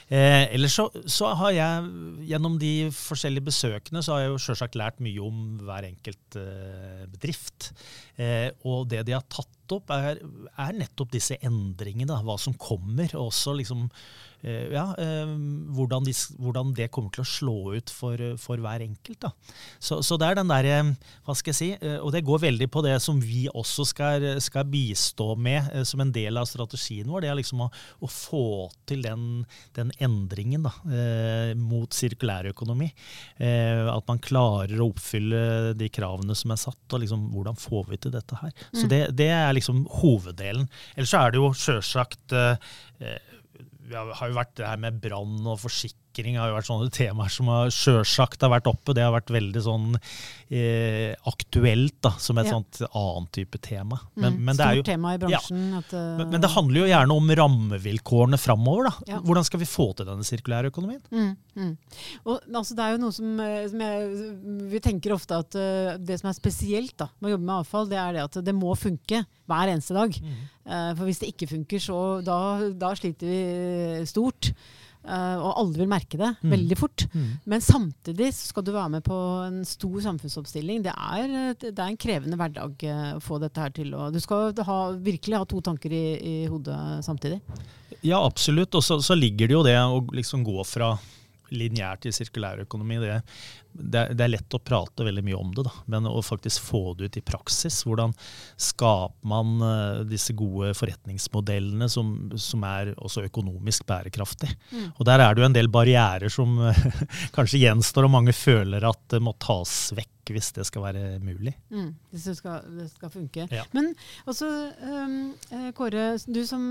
Eh, 0.07 0.47
ellers 0.55 0.77
så, 0.79 0.87
så, 1.05 1.31
har 1.41 1.53
jeg 1.55 2.25
gjennom 2.31 2.57
de 2.61 2.89
forskjellige 2.95 3.47
besøkene 3.47 4.01
så 4.03 4.15
har 4.15 4.23
jeg 4.23 4.31
jo 4.33 4.41
sjølsagt 4.45 4.77
lært 4.79 4.99
mye 5.03 5.21
om 5.23 5.40
hver 5.65 5.87
enkelt 5.89 6.37
uh, 6.39 7.05
bedrift. 7.11 7.71
Eh, 8.15 8.49
og 8.67 8.89
det 8.91 9.03
de 9.07 9.15
har 9.17 9.25
tatt 9.31 9.75
opp, 9.75 9.93
er, 9.95 10.19
er 10.21 10.75
nettopp 10.75 11.13
disse 11.13 11.37
endringene, 11.43 12.17
hva 12.25 12.37
som 12.41 12.57
kommer. 12.59 13.11
og 13.15 13.29
også 13.31 13.55
liksom 13.59 13.87
Eh, 13.87 14.30
ja, 14.41 14.87
eh, 14.97 15.33
hvordan, 15.75 16.05
de, 16.07 16.13
hvordan, 16.41 16.73
det 16.77 16.89
kommer 16.93 17.13
til 17.13 17.21
å 17.21 17.29
slå 17.29 17.57
ut 17.77 17.91
for, 17.93 18.21
for 18.41 18.61
hver 18.61 18.81
enkelt. 18.81 19.27
Så, 19.77 19.99
så, 20.01 20.17
det 20.17 20.31
er 20.31 20.39
den 20.39 20.49
derre 20.49 20.77
Hva 21.27 21.35
skal 21.37 21.53
jeg 21.53 21.59
si? 21.59 21.69
Eh, 21.77 21.99
og 22.01 22.09
det 22.15 22.23
går 22.25 22.41
veldig 22.47 22.67
på 22.73 22.81
det 22.85 22.95
som 23.03 23.19
vi 23.21 23.45
også 23.51 23.85
skal, 23.91 24.25
skal 24.41 24.65
bistå 24.71 25.35
med 25.37 25.69
som 25.87 26.01
en 26.01 26.13
del 26.13 26.39
av 26.41 26.49
strategien 26.49 27.09
vår. 27.11 27.25
Det 27.25 27.31
er 27.31 27.37
liksom 27.37 27.65
å, 27.67 27.69
å 28.01 28.09
få 28.09 28.45
til 28.89 29.05
den, 29.05 29.43
den 29.77 29.93
endringen 30.01 30.65
da, 30.65 30.73
mot 31.57 31.93
sirkulærøkonomi. 31.95 32.89
at 33.41 34.07
man 34.07 34.19
klarer 34.23 34.81
å 34.81 34.89
oppfylle 34.91 35.73
de 35.77 35.89
kravene 35.93 36.35
som 36.37 36.53
er 36.53 36.59
satt, 36.59 36.81
og 36.91 37.03
liksom, 37.03 37.27
hvordan 37.35 37.59
får 37.59 37.85
vi 37.91 37.99
til 38.01 38.13
dette 38.15 38.37
her. 38.41 38.53
Så 38.71 38.85
mm. 38.85 38.89
det, 38.93 39.01
det 39.21 39.29
er 39.35 39.53
liksom 39.57 39.83
hoveddelen. 40.01 40.67
Ellers 40.95 41.13
så 41.13 41.23
er 41.23 41.33
det 41.33 41.41
jo 41.41 41.51
sjølsagt 41.57 42.37
vi 43.01 43.40
har 43.95 44.31
jo 44.31 44.37
vært 44.37 44.55
det 44.59 44.69
her 44.69 44.81
med 44.81 45.01
brann 45.03 45.47
og 45.47 45.59
forsikring 45.61 46.00
sikring 46.11 46.37
har 46.39 46.51
jo 46.51 46.57
vært 46.57 46.67
sånne 46.67 46.91
temaer 46.93 47.31
som 47.31 47.49
har 47.51 47.71
sjølsagt 47.71 48.43
har 48.43 48.51
vært 48.51 48.67
oppe. 48.69 48.93
Det 48.95 49.03
har 49.03 49.13
vært 49.13 49.31
veldig 49.31 49.61
sånn 49.63 49.87
eh, 49.95 51.13
aktuelt 51.29 51.97
da, 52.03 52.13
som 52.19 52.39
et 52.41 52.49
ja. 52.49 52.57
sånt 52.57 52.81
annet 52.87 53.31
type 53.37 53.59
tema. 53.63 53.99
Men, 54.15 54.35
mm, 54.35 54.41
men 54.47 54.59
det 54.59 54.65
er 54.65 54.79
jo, 54.79 54.85
tema 54.87 55.15
i 55.15 55.21
bransjen. 55.21 55.61
Ja, 55.71 55.81
at, 55.81 55.93
uh, 55.95 56.01
men, 56.19 56.33
men, 56.33 56.43
det 56.43 56.51
handler 56.51 56.81
jo 56.81 56.89
gjerne 56.91 57.17
om 57.17 57.33
rammevilkårene 57.41 58.41
framover. 58.41 58.91
Ja. 59.07 59.21
Hvordan 59.23 59.47
skal 59.47 59.63
vi 59.63 59.69
få 59.69 59.91
til 59.97 60.09
denne 60.09 60.27
sirkulære 60.27 60.73
økonomien? 60.73 61.01
Mm, 61.11 61.31
mm. 61.55 61.73
Og, 62.25 62.37
altså, 62.51 62.77
det 62.77 62.85
er 62.85 62.95
jo 62.95 63.01
noe 63.05 63.15
som, 63.15 63.31
eh, 63.45 63.63
som 63.71 63.85
jeg, 63.87 64.29
Vi 64.71 64.83
tenker 64.83 65.15
ofte 65.15 65.39
at 65.45 65.59
uh, 65.59 65.95
det 66.01 66.19
som 66.21 66.31
er 66.31 66.37
spesielt 66.37 66.97
da, 66.99 67.11
med 67.19 67.31
å 67.31 67.35
jobbe 67.37 67.47
med 67.47 67.57
avfall, 67.61 67.91
det 67.91 68.01
er 68.01 68.17
det 68.17 68.27
at 68.27 68.41
det 68.45 68.57
må 68.57 68.75
funke 68.79 69.23
hver 69.51 69.71
eneste 69.71 69.95
dag. 69.95 70.15
Uh, 70.67 70.91
for 70.91 71.07
hvis 71.07 71.23
det 71.23 71.31
ikke 71.31 71.53
funker, 71.55 71.81
så 71.83 71.97
da, 72.25 72.39
da 72.75 72.95
sliter 72.99 73.31
vi 73.31 74.07
stort. 74.09 74.51
Uh, 75.01 75.41
og 75.41 75.55
alle 75.57 75.79
vil 75.79 75.89
merke 75.89 76.17
det 76.19 76.29
mm. 76.43 76.51
veldig 76.51 76.77
fort. 76.77 77.05
Mm. 77.13 77.29
Men 77.49 77.63
samtidig 77.65 78.29
skal 78.37 78.65
du 78.67 78.73
være 78.75 78.91
med 78.97 79.05
på 79.05 79.17
en 79.47 79.61
stor 79.65 79.95
samfunnsoppstilling. 80.05 80.83
Det 80.85 80.93
er, 80.93 81.33
det 81.57 81.73
er 81.73 81.87
en 81.87 81.99
krevende 82.01 82.37
hverdag 82.37 82.85
uh, 82.85 83.07
å 83.17 83.23
få 83.23 83.39
dette 83.41 83.63
her 83.63 83.73
til. 83.73 83.95
Og 83.97 84.13
du 84.13 84.21
skal 84.21 84.53
ha, 84.67 84.79
virkelig 85.01 85.39
ha 85.39 85.47
to 85.49 85.61
tanker 85.65 85.95
i, 85.95 86.05
i 86.21 86.35
hodet 86.51 86.77
samtidig. 87.07 87.41
Ja, 88.01 88.21
absolutt. 88.21 88.77
Og 88.77 88.85
så, 88.85 88.99
så, 89.01 89.17
ligger 89.17 89.49
det 89.49 89.57
jo 89.57 89.65
det 89.65 89.77
å 89.79 90.03
liksom 90.13 90.45
gå 90.45 90.61
fra 90.69 90.93
lineær 91.51 91.99
til 92.01 92.13
sirkulærøkonomi. 92.15 93.01
Det, 93.01 93.17
det, 93.73 94.13
det, 94.13 94.25
er 94.25 94.33
lett 94.33 94.55
å 94.55 94.61
prate 94.63 95.05
veldig 95.05 95.23
mye 95.25 95.39
om 95.39 95.51
det, 95.55 95.65
da. 95.67 95.73
men 95.91 96.07
å 96.09 96.19
faktisk 96.25 96.63
få 96.71 96.81
det 96.97 97.09
ut 97.09 97.19
i 97.19 97.23
praksis. 97.25 97.81
Hvordan 97.87 98.13
skaper 98.59 99.27
man 99.31 99.57
uh, 99.63 100.03
disse 100.07 100.35
gode 100.37 100.73
forretningsmodellene 100.77 101.89
som, 101.91 102.13
som 102.35 102.65
er 102.67 102.93
også 102.97 103.25
økonomisk 103.29 103.87
bærekraftig? 103.89 104.51
Mm. 104.71 104.87
Og 104.95 105.05
Der 105.07 105.23
er 105.23 105.35
det 105.35 105.43
jo 105.43 105.49
en 105.49 105.59
del 105.59 105.71
barrierer 105.71 106.31
som 106.33 106.57
uh, 106.59 106.85
kanskje 107.35 107.63
gjenstår, 107.63 108.07
og 108.07 108.17
mange 108.19 108.35
føler 108.35 108.87
at 108.87 109.05
det 109.13 109.23
må 109.23 109.35
tas 109.41 109.91
vekk 109.97 110.09
hvis 110.31 110.51
det 110.55 110.63
skal 110.67 110.83
være 110.85 111.01
mulig. 111.19 111.51
Mm, 111.73 111.89
hvis 112.13 112.27
det 112.29 112.35
skal, 112.37 112.61
det 112.77 112.85
skal 112.91 113.09
funke. 113.11 113.47
Ja. 113.51 113.65
Men 113.75 113.89
også, 114.29 114.47
um, 114.85 115.15
Kåre, 115.75 116.05
du, 116.23 116.43
som, 116.47 116.61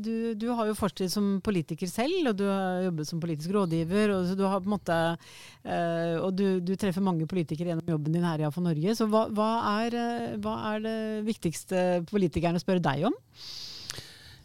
du, 0.00 0.32
du, 0.38 0.46
har 0.54 0.70
jo 0.70 0.76
fortid 0.78 1.12
som 1.12 1.34
politiker 1.44 1.90
selv, 1.90 2.30
og 2.30 2.38
du 2.38 2.46
har 2.48 2.86
jobbet 2.86 3.10
som 3.10 3.20
politisk 3.20 3.52
rådgiver. 3.52 4.14
og 4.14 4.32
du 4.38 4.44
har 4.46 4.62
på 4.62 4.70
en 4.70 4.76
måte 4.76 4.98
uh, 5.18 6.16
og 6.22 6.32
du, 6.36 6.46
du, 6.64 6.74
treffer 6.80 7.04
mange 7.04 7.26
politikere 7.30 7.72
gjennom 7.72 7.94
jobben 7.94 8.16
din 8.16 8.26
her 8.26 8.42
i 8.42 8.46
AFO 8.48 8.62
Norge. 8.64 8.94
Så 8.98 9.08
hva, 9.10 9.26
hva, 9.34 9.50
er, 9.84 9.96
eh, 9.98 10.30
hva, 10.42 10.54
er, 10.72 10.84
det 10.84 10.96
viktigste 11.28 12.04
politikerne 12.10 12.60
spør 12.62 12.82
deg 12.84 13.06
om? 13.10 13.18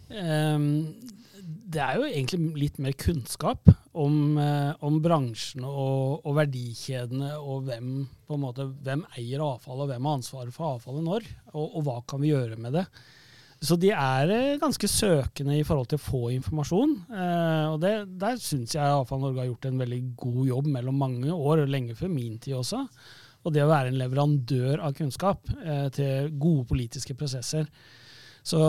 Um, 0.09 0.67
det 1.69 1.81
er 1.83 1.99
jo 1.99 2.07
egentlig 2.07 2.39
litt 2.57 2.79
mer 2.81 2.95
kunnskap 2.97 3.69
om, 3.93 4.37
uh, 4.39 4.73
om 4.85 4.97
bransjen 5.03 5.65
og, 5.67 6.23
og, 6.23 6.33
verdikjedene, 6.39 7.35
og 7.37 7.69
hvem, 7.69 7.93
måte, 8.41 8.69
hvem 8.85 9.05
eier 9.19 9.43
avfallet, 9.45 9.85
og 9.85 9.93
hvem 9.93 10.09
har 10.09 10.19
ansvaret 10.19 10.55
for 10.55 10.75
avfallet 10.75 11.05
når, 11.05 11.29
og, 11.53 11.65
og 11.65 11.87
hva 11.87 11.99
kan 12.09 12.23
vi 12.23 12.33
gjøre 12.33 12.57
med 12.61 12.77
det. 12.79 12.85
Så 13.59 13.75
de 13.75 13.89
er 13.91 14.31
eh, 14.31 14.57
ganske 14.59 14.87
søkende 14.87 15.57
i 15.59 15.65
forhold 15.67 15.89
til 15.91 15.99
å 15.99 16.03
få 16.03 16.21
informasjon. 16.37 16.93
Eh, 17.11 17.65
og 17.73 17.79
det, 17.83 17.93
der 18.21 18.37
syns 18.39 18.75
jeg 18.77 18.83
Avfall 18.83 19.19
Norge 19.19 19.43
har 19.43 19.49
gjort 19.49 19.67
en 19.67 19.81
veldig 19.81 19.99
god 20.21 20.43
jobb 20.47 20.69
mellom 20.77 21.01
mange 21.03 21.33
år, 21.33 21.65
og 21.65 21.73
lenge 21.73 21.97
før 21.99 22.13
min 22.13 22.37
tid 22.39 22.55
også. 22.61 22.85
Og 23.43 23.55
det 23.55 23.65
å 23.65 23.71
være 23.71 23.91
en 23.91 23.99
leverandør 23.99 24.83
av 24.87 24.95
kunnskap 24.95 25.51
eh, 25.59 25.87
til 25.95 26.31
gode 26.39 26.69
politiske 26.71 27.15
prosesser. 27.19 27.67
Så 28.49 28.59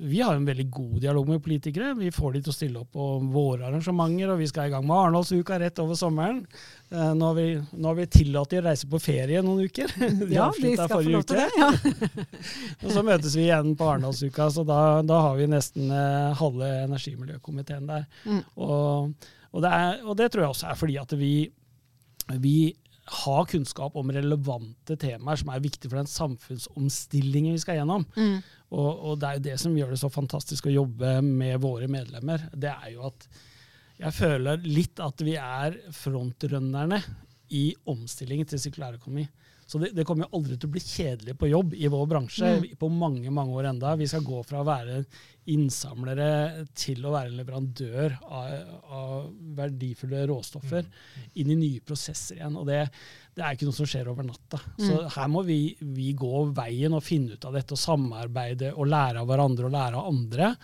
vi 0.00 0.20
har 0.20 0.34
en 0.34 0.44
veldig 0.44 0.70
god 0.70 1.00
dialog 1.00 1.28
med 1.28 1.42
politikere. 1.42 1.94
Vi 1.96 2.10
får 2.12 2.32
de 2.34 2.40
til 2.44 2.52
å 2.52 2.56
stille 2.56 2.80
opp 2.82 2.90
på 2.92 3.04
våre 3.32 3.64
arrangementer, 3.64 4.28
og 4.34 4.42
vi 4.42 4.48
skal 4.50 4.68
i 4.68 4.72
gang 4.74 4.84
med 4.84 4.98
Arendalsuka 4.98 5.56
rett 5.62 5.80
over 5.80 5.96
sommeren. 5.96 6.42
Eh, 6.92 7.14
nå 7.16 7.30
har 7.30 7.38
vi, 7.38 7.46
nå 7.56 7.88
har 7.88 7.96
vi 7.96 8.04
tillatt 8.12 8.52
de 8.52 8.58
å 8.60 8.66
reise 8.66 8.90
på 8.92 9.00
ferie 9.00 9.40
noen 9.46 9.64
uker. 9.64 9.94
De 10.18 10.28
ja, 10.34 10.50
de 10.52 10.74
skal 10.74 10.92
få 10.92 11.00
lov 11.06 11.24
til 11.24 11.40
det. 11.40 11.46
Ja. 11.56 11.70
og 12.82 12.92
så 12.98 13.04
møtes 13.06 13.38
vi 13.38 13.46
igjen 13.46 13.72
på 13.80 13.88
Arendalsuka, 13.88 14.50
så 14.52 14.66
da, 14.68 14.82
da, 15.08 15.22
har 15.24 15.40
vi 15.40 15.48
nesten 15.54 15.88
eh, 15.88 16.36
halve 16.42 16.68
energimiljøkomiteen 16.82 17.88
der. 17.88 18.04
Mm. 18.28 18.42
Og, 18.60 19.30
og, 19.54 19.64
det 19.64 19.72
er, 19.72 20.04
og, 20.04 20.18
det 20.20 20.28
tror 20.34 20.44
jeg 20.44 20.52
også 20.52 20.68
er 20.68 20.82
fordi 20.82 21.00
at 21.00 21.16
vi, 21.16 21.32
vi 22.44 22.58
ha 23.08 23.38
kunnskap 23.48 23.96
om 23.96 24.10
relevante 24.12 24.96
temaer 25.00 25.40
som 25.40 25.50
er 25.52 25.64
viktige 25.64 25.88
for 25.88 26.00
den 26.00 26.10
samfunnsomstillingen 26.10 27.56
vi 27.56 27.62
skal 27.62 27.80
gjennom. 27.80 28.04
Mm. 28.18 28.40
Og, 28.68 28.88
og, 28.88 29.14
det 29.20 29.28
er 29.28 29.38
jo 29.38 29.44
det 29.46 29.56
som 29.62 29.76
gjør 29.76 29.94
det 29.94 30.00
så 30.02 30.10
fantastisk 30.12 30.68
å 30.68 30.74
jobbe 30.74 31.12
med 31.24 31.56
våre 31.62 31.88
medlemmer. 31.90 32.48
Det 32.52 32.70
er 32.72 32.90
jo 32.92 33.06
at 33.08 33.28
jeg 33.98 34.14
føler 34.14 34.66
litt 34.66 35.00
at 35.02 35.24
vi 35.24 35.34
er 35.40 35.78
frontrønnerne 35.96 37.00
i 37.56 37.72
omstillingen 37.88 38.46
til 38.46 38.60
sirkulærøkonomi. 38.62 39.24
Så 39.68 39.78
det, 39.78 39.90
det, 39.92 40.04
kommer 40.08 40.24
jo 40.24 40.38
aldri 40.38 40.56
til 40.56 40.70
å 40.70 40.72
bli 40.72 40.80
kjedelig 40.80 41.34
på 41.36 41.50
jobb 41.50 41.74
i 41.76 41.90
vår 41.92 42.06
bransje 42.08 42.52
mm. 42.56 42.62
på 42.80 42.88
mange 42.88 43.28
mange 43.34 43.52
år 43.52 43.68
enda. 43.68 43.90
Vi 44.00 44.06
skal 44.08 44.24
gå 44.24 44.40
fra 44.48 44.62
å 44.62 44.66
være 44.68 45.02
innsamlere 45.52 46.64
til 46.76 47.04
å 47.04 47.12
være 47.12 47.34
leverandør 47.36 48.14
av, 48.24 48.54
av 48.96 49.26
verdifulle 49.58 50.24
råstoffer 50.30 50.88
mm. 50.88 51.26
inn 51.42 51.52
i 51.52 51.58
nye 51.60 51.84
prosesser 51.84 52.38
igjen. 52.38 52.56
Og 52.56 52.64
det, 52.68 52.80
det, 53.34 53.42
er 53.42 53.52
ikke 53.52 53.68
noe 53.68 53.76
som 53.76 53.90
skjer 53.92 54.08
over 54.08 54.24
natta. 54.24 54.62
Mm. 54.78 54.86
Så 54.86 55.02
her 55.18 55.28
må 55.32 55.44
vi, 55.44 55.60
vi, 55.84 56.14
gå 56.16 56.46
veien 56.56 56.96
og 56.96 57.04
finne 57.04 57.36
ut 57.36 57.48
av 57.48 57.60
dette 57.60 57.76
og 57.76 57.84
samarbeide 57.84 58.72
og 58.72 58.88
lære 58.88 59.20
av 59.20 59.28
hverandre 59.28 59.68
og 59.68 59.76
lære 59.76 60.00
av 60.00 60.14
andre. 60.14 60.54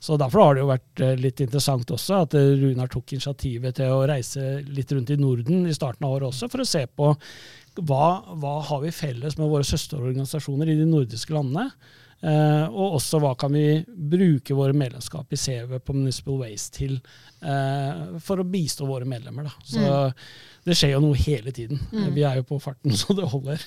Så 0.00 0.16
Derfor 0.20 0.44
har 0.44 0.56
det 0.56 0.62
jo 0.62 0.70
vært 0.70 1.04
eh, 1.04 1.14
litt 1.18 1.40
interessant 1.44 1.90
også 1.94 2.22
at 2.24 2.36
Runar 2.38 2.90
tok 2.92 3.16
initiativet 3.16 3.78
til 3.80 3.94
å 3.94 4.04
reise 4.08 4.58
litt 4.66 4.92
rundt 4.94 5.14
i 5.14 5.20
Norden 5.20 5.66
i 5.66 5.76
starten 5.76 6.06
av 6.06 6.18
året 6.18 6.30
også, 6.30 6.50
for 6.52 6.62
å 6.62 6.68
se 6.68 6.84
på 6.86 7.12
hva, 7.78 8.04
hva 8.38 8.58
har 8.66 8.82
vi 8.82 8.94
felles 8.94 9.38
med 9.38 9.50
våre 9.50 9.66
søsterorganisasjoner 9.66 10.70
i 10.72 10.78
de 10.80 10.86
nordiske 10.88 11.34
landene? 11.34 11.68
Uh, 12.18 12.66
og 12.74 12.96
også 12.96 13.20
hva 13.22 13.30
kan 13.38 13.52
vi 13.54 13.78
bruke 13.86 14.56
våre 14.58 14.74
medlemskap 14.74 15.30
i 15.30 15.38
CV 15.38 15.76
på 15.78 15.94
Municipal 15.94 16.40
Waste 16.40 16.80
til 16.80 16.96
uh, 17.44 18.18
for 18.18 18.42
å 18.42 18.46
bistå 18.48 18.88
våre 18.88 19.06
medlemmer. 19.06 19.46
Da. 19.46 19.52
Så 19.62 19.84
mm. 19.84 20.24
Det 20.68 20.76
skjer 20.78 20.94
jo 20.94 21.02
noe 21.02 21.18
hele 21.18 21.52
tiden. 21.54 21.80
Mm. 21.92 22.08
Vi 22.16 22.24
er 22.26 22.40
jo 22.40 22.46
på 22.48 22.60
farten 22.62 22.94
så 23.00 23.16
det 23.16 23.28
holder. 23.32 23.62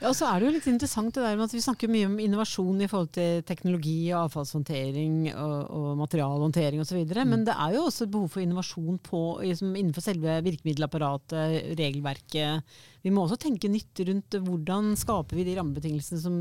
Ja, 0.00 0.10
og 0.10 0.16
så 0.18 0.28
er 0.28 0.40
det 0.40 0.48
jo 0.48 0.54
litt 0.56 0.68
interessant 0.70 1.14
det 1.14 1.24
der 1.24 1.36
med 1.38 1.46
at 1.46 1.54
vi 1.54 1.62
snakker 1.62 1.92
mye 1.92 2.08
om 2.08 2.16
innovasjon 2.22 2.80
i 2.82 2.88
forhold 2.90 3.12
til 3.14 3.42
teknologi 3.46 3.98
og 4.10 4.24
avfallshåndtering 4.26 5.18
og, 5.32 5.58
og 5.78 5.90
materialhåndtering 6.00 6.82
osv. 6.82 7.02
Mm. 7.04 7.34
Men 7.34 7.44
det 7.48 7.54
er 7.54 7.76
jo 7.76 7.86
også 7.88 8.08
behov 8.10 8.32
for 8.34 8.44
innovasjon 8.44 8.98
på, 9.04 9.22
liksom, 9.44 9.76
innenfor 9.76 10.08
selve 10.08 10.40
virkemiddelapparatet, 10.48 11.76
regelverket 11.78 12.80
vi 13.02 13.10
må 13.10 13.24
også 13.24 13.38
tenke 13.42 13.70
nytt 13.70 13.98
rundt 14.06 14.36
hvordan 14.46 14.92
skaper 14.98 15.38
vi 15.38 15.46
de 15.48 15.56
rammebetingelsene 15.58 16.20
som, 16.22 16.36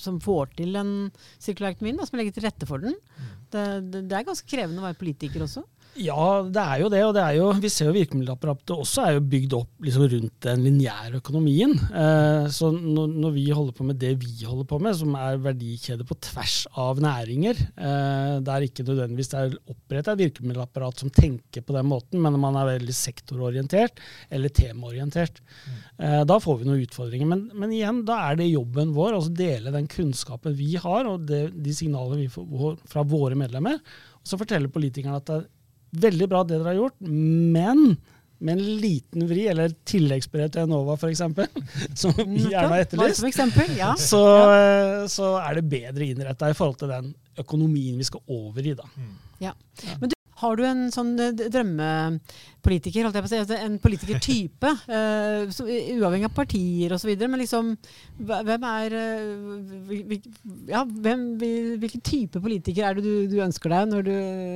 som 0.00 0.18
får 0.22 0.56
til 0.58 0.78
en 0.78 0.94
sirkulær 1.38 1.76
økonomi, 1.76 2.06
som 2.06 2.18
legger 2.18 2.34
til 2.36 2.46
rette 2.48 2.66
for 2.68 2.82
den. 2.82 2.96
Mm. 2.98 3.28
Det, 3.54 3.66
det, 3.92 4.02
det 4.10 4.18
er 4.18 4.26
ganske 4.26 4.50
krevende 4.50 4.82
å 4.82 4.88
være 4.88 4.98
politiker 4.98 5.46
også. 5.46 5.62
Ja, 5.98 6.46
det 6.46 6.62
er 6.62 6.82
jo 6.84 6.88
det. 6.92 7.00
Og 7.02 7.12
det 7.16 7.22
er 7.24 7.36
jo, 7.36 7.48
vi 7.58 7.70
ser 7.72 7.88
jo 7.88 7.94
virkemiddelapparatet 7.96 8.72
også 8.76 9.02
er 9.04 9.16
jo 9.16 9.24
bygd 9.32 9.56
opp 9.58 9.86
liksom 9.86 10.06
rundt 10.12 10.36
den 10.46 10.62
lineære 10.62 11.18
økonomien. 11.18 11.74
Eh, 11.74 12.46
så 12.54 12.70
når, 12.74 13.10
når, 13.10 13.34
vi 13.34 13.46
holder 13.50 13.76
på 13.76 13.86
med 13.88 13.98
det 14.00 14.12
vi 14.22 14.46
holder 14.46 14.68
på 14.70 14.78
med, 14.82 14.94
som 15.00 15.16
er 15.18 15.40
verdikjede 15.42 16.06
på 16.06 16.16
tvers 16.30 16.62
av 16.78 17.02
næringer, 17.02 17.58
eh, 17.74 18.36
der 18.46 18.66
ikke 18.66 18.86
nødvendigvis 18.86 19.32
det 19.32 19.42
er 19.42 19.58
opprettet 19.72 20.12
et 20.14 20.24
virkemiddelapparat 20.24 21.02
som 21.02 21.12
tenker 21.14 21.66
på 21.66 21.76
den 21.76 21.90
måten, 21.90 22.22
men 22.22 22.38
man 22.40 22.58
er 22.60 22.72
veldig 22.76 22.96
sektororientert 22.96 24.00
eller 24.30 24.54
temaorientert, 24.54 25.42
eh, 25.98 26.22
da 26.22 26.40
får 26.40 26.60
vi 26.60 26.70
noen 26.70 26.84
utfordringer. 26.86 27.30
Men, 27.34 27.48
men, 27.54 27.74
igjen, 27.74 28.04
da 28.08 28.22
er 28.30 28.40
det 28.40 28.50
jobben 28.50 28.94
vår, 28.96 29.16
altså 29.18 29.34
dele 29.34 29.74
den 29.74 29.90
kunnskapen 29.90 30.54
vi 30.56 30.76
har, 30.80 31.10
og 31.10 31.26
det, 31.26 31.48
de 31.58 31.74
signalene 31.74 32.22
vi 32.22 32.30
får 32.30 32.78
fra 32.88 33.04
våre 33.06 33.38
medlemmer. 33.38 33.80
Og 34.20 34.28
så 34.28 34.38
forteller 34.38 34.72
politikerne 34.72 35.18
at 35.18 35.30
det 35.30 35.42
Veldig 35.90 36.28
bra 36.30 36.44
det 36.46 36.58
dere 36.58 36.72
har 36.72 36.78
gjort, 36.78 36.96
men 37.02 37.96
med 38.40 38.56
en 38.56 38.76
liten 38.80 39.26
vri, 39.28 39.42
eller 39.52 39.72
tilleggsbrev 39.88 40.48
til 40.52 40.64
Enova 40.64 40.96
f.eks., 40.96 41.20
som 42.02 42.14
vi 42.16 42.46
gjerne 42.46 42.70
har 42.72 42.84
etterlyst, 42.86 43.24
eksempel, 43.28 43.74
ja. 43.76 43.92
så, 44.00 44.22
så, 45.12 45.34
er 45.42 45.58
det 45.58 45.66
bedre 45.68 46.08
innretta 46.08 46.48
i 46.48 46.56
forhold 46.56 46.78
til 46.80 46.92
den 46.92 47.12
økonomien 47.40 48.00
vi 48.00 48.08
skal 48.08 48.24
over 48.32 48.64
i. 48.64 48.72
da. 48.78 48.88
Ja. 49.42 49.52
Men 50.00 50.12
du, 50.12 50.16
har 50.40 50.58
du 50.58 50.64
en 50.66 50.82
sånn 50.92 51.12
eh, 51.20 51.32
drømmepolitiker, 51.40 53.06
holdt 53.06 53.18
jeg 53.18 53.24
på 53.24 53.28
å 53.28 53.32
si, 53.32 53.40
altså 53.42 53.58
en 53.60 53.78
politikertype, 53.82 54.72
uh, 54.96 55.60
uavhengig 55.96 56.28
av 56.30 56.36
partier 56.36 56.94
osv., 56.96 57.12
men 57.26 57.42
liksom 57.42 57.72
hvem 58.18 58.68
er 58.70 58.96
uh, 58.96 60.14
ja, 60.70 60.84
hvem, 60.84 61.26
Hvilken 61.80 62.02
type 62.04 62.40
politiker 62.42 62.86
er 62.86 62.98
det 62.98 63.04
du, 63.04 63.14
du 63.30 63.38
ønsker 63.44 63.72
deg 63.72 63.90
når 63.90 64.06
du, 64.08 64.14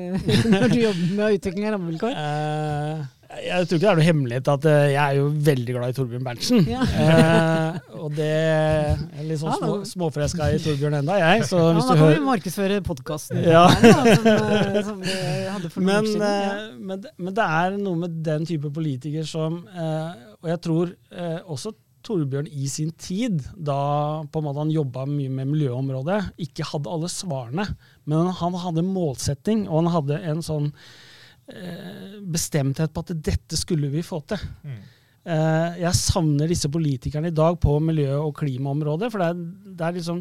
når 0.54 0.70
du 0.72 0.78
jobber 0.82 1.18
med 1.18 1.38
utvikling 1.40 1.68
av 1.68 1.76
rammevilkår? 1.76 2.18
Uh, 2.18 3.23
jeg 3.42 3.66
tror 3.68 3.78
ikke 3.78 3.84
det 3.84 3.90
er 3.90 3.98
noe 3.98 4.06
hemmelighet 4.06 4.48
at 4.52 4.66
eh, 4.70 4.86
jeg 4.92 5.00
er 5.02 5.18
jo 5.18 5.26
veldig 5.48 5.74
glad 5.76 5.92
i 5.92 5.96
Torbjørn 5.96 6.26
Berntsen. 6.26 6.66
Ja. 6.70 6.82
eh, 7.04 7.78
og 8.00 8.14
det 8.16 8.28
er 8.30 9.24
litt 9.26 9.40
sånn 9.40 9.56
små, 9.58 9.76
småforelska 9.88 10.48
i 10.54 10.58
Torbjørn 10.62 10.98
enda, 11.00 11.18
jeg. 11.20 11.46
Så 11.48 11.60
hvis 11.70 11.84
ja, 11.84 11.86
da 11.90 11.96
kan 12.00 12.12
vi 12.12 12.24
markedsføre 12.26 12.80
podkasten 12.86 13.40
ja. 13.44 13.64
som, 13.74 14.26
eh, 14.26 15.06
vi 15.06 15.14
hadde 15.52 15.70
for 15.72 15.86
men, 15.86 16.10
siden. 16.10 16.26
Ja. 16.26 16.50
Eh, 16.50 16.74
men, 16.78 17.08
men, 17.16 17.32
det 17.38 17.48
er 17.60 17.78
noe 17.78 18.02
med 18.04 18.20
den 18.26 18.46
type 18.48 18.70
politiker 18.74 19.26
som 19.28 19.62
eh, 19.70 20.12
Og 20.42 20.52
jeg 20.52 20.62
tror 20.66 20.92
eh, 20.92 21.40
også 21.40 21.74
Torbjørn 22.04 22.50
i 22.52 22.68
sin 22.68 22.90
tid, 23.00 23.40
da 23.56 23.78
på 24.28 24.40
en 24.40 24.44
måte 24.44 24.60
han 24.60 24.74
jobba 24.74 25.06
mye 25.08 25.32
med 25.32 25.48
miljøområdet, 25.54 26.20
ikke 26.44 26.66
hadde 26.68 26.92
alle 26.92 27.08
svarene. 27.08 27.64
Men 28.04 28.28
han 28.42 28.58
hadde 28.60 28.84
målsetting, 28.84 29.64
og 29.70 29.86
han 29.86 29.92
hadde 29.94 30.20
en 30.28 30.44
sånn 30.44 30.68
Eh, 30.74 31.02
bestemthet 32.34 32.92
på 32.94 33.02
at 33.04 33.10
dette 33.20 33.58
skulle 33.60 33.90
vi 33.92 34.00
få 34.06 34.22
til. 34.30 34.40
Mm. 34.64 34.78
Eh, 35.24 35.78
jeg 35.80 35.96
savner 35.96 36.50
disse 36.50 36.68
politikerne 36.68 37.30
i 37.30 37.34
dag 37.34 37.56
på 37.60 37.78
miljø- 37.80 38.20
og 38.20 38.34
klimaområdet. 38.36 39.10
For 39.12 39.22
det 39.22 39.30
er, 39.30 39.40
det 39.72 39.86
er 39.86 39.96
liksom 39.98 40.20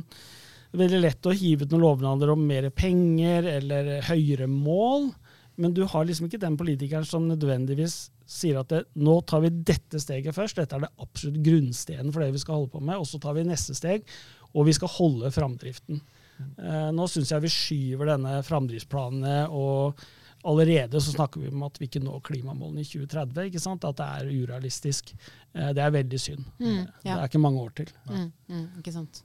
veldig 0.73 1.01
lett 1.03 1.29
å 1.29 1.35
hive 1.35 1.65
ut 1.65 1.73
noen 1.73 1.83
lovnader 1.83 2.31
om 2.33 2.47
mer 2.47 2.69
penger 2.73 3.49
eller 3.57 3.93
høyere 4.07 4.47
mål. 4.49 5.11
Men 5.59 5.75
du 5.75 5.83
har 5.85 6.07
liksom 6.07 6.29
ikke 6.29 6.41
den 6.41 6.57
politikeren 6.57 7.05
som 7.05 7.27
nødvendigvis 7.29 8.07
sier 8.25 8.61
at 8.61 8.71
det, 8.71 8.85
nå 8.95 9.19
tar 9.27 9.43
vi 9.43 9.51
dette 9.51 9.99
steget 10.01 10.33
først. 10.33 10.57
Dette 10.57 10.79
er 10.79 10.87
det 10.87 10.93
absolutt 11.03 11.43
grunnstenen 11.45 12.09
for 12.13 12.23
det 12.23 12.31
vi 12.33 12.41
skal 12.41 12.61
holde 12.61 12.73
på 12.73 12.81
med. 12.81 12.97
Og 12.97 13.05
så 13.09 13.19
tar 13.21 13.35
vi 13.37 13.45
neste 13.45 13.75
steg, 13.77 14.07
og 14.55 14.69
vi 14.69 14.75
skal 14.79 14.91
holde 14.95 15.33
framdriften. 15.35 15.99
Mm. 16.39 16.49
Eh, 16.57 16.89
nå 16.95 17.05
syns 17.11 17.35
jeg 17.35 17.43
vi 17.43 17.51
skyver 17.53 18.15
denne 18.15 18.39
framdriftsplanene 18.47 19.43
og 19.51 19.99
Allerede 20.43 21.01
så 21.01 21.13
snakker 21.13 21.41
vi 21.41 21.51
om 21.53 21.63
at 21.63 21.77
vi 21.79 21.87
ikke 21.87 22.01
når 22.03 22.19
klimamålene 22.27 22.83
i 22.83 22.87
2030. 22.87 23.45
ikke 23.47 23.61
sant? 23.63 23.85
At 23.87 23.97
det 23.99 24.07
er 24.19 24.31
urealistisk. 24.43 25.13
Eh, 25.53 25.69
det 25.75 25.83
er 25.83 25.93
veldig 25.95 26.19
synd. 26.19 26.43
Mm, 26.59 26.81
ja. 27.05 27.13
Det 27.13 27.15
er 27.15 27.29
ikke 27.31 27.43
mange 27.43 27.61
år 27.63 27.71
til. 27.77 27.93
Mm, 28.09 28.27
mm, 28.51 28.65
ikke 28.81 28.95
sant. 28.95 29.23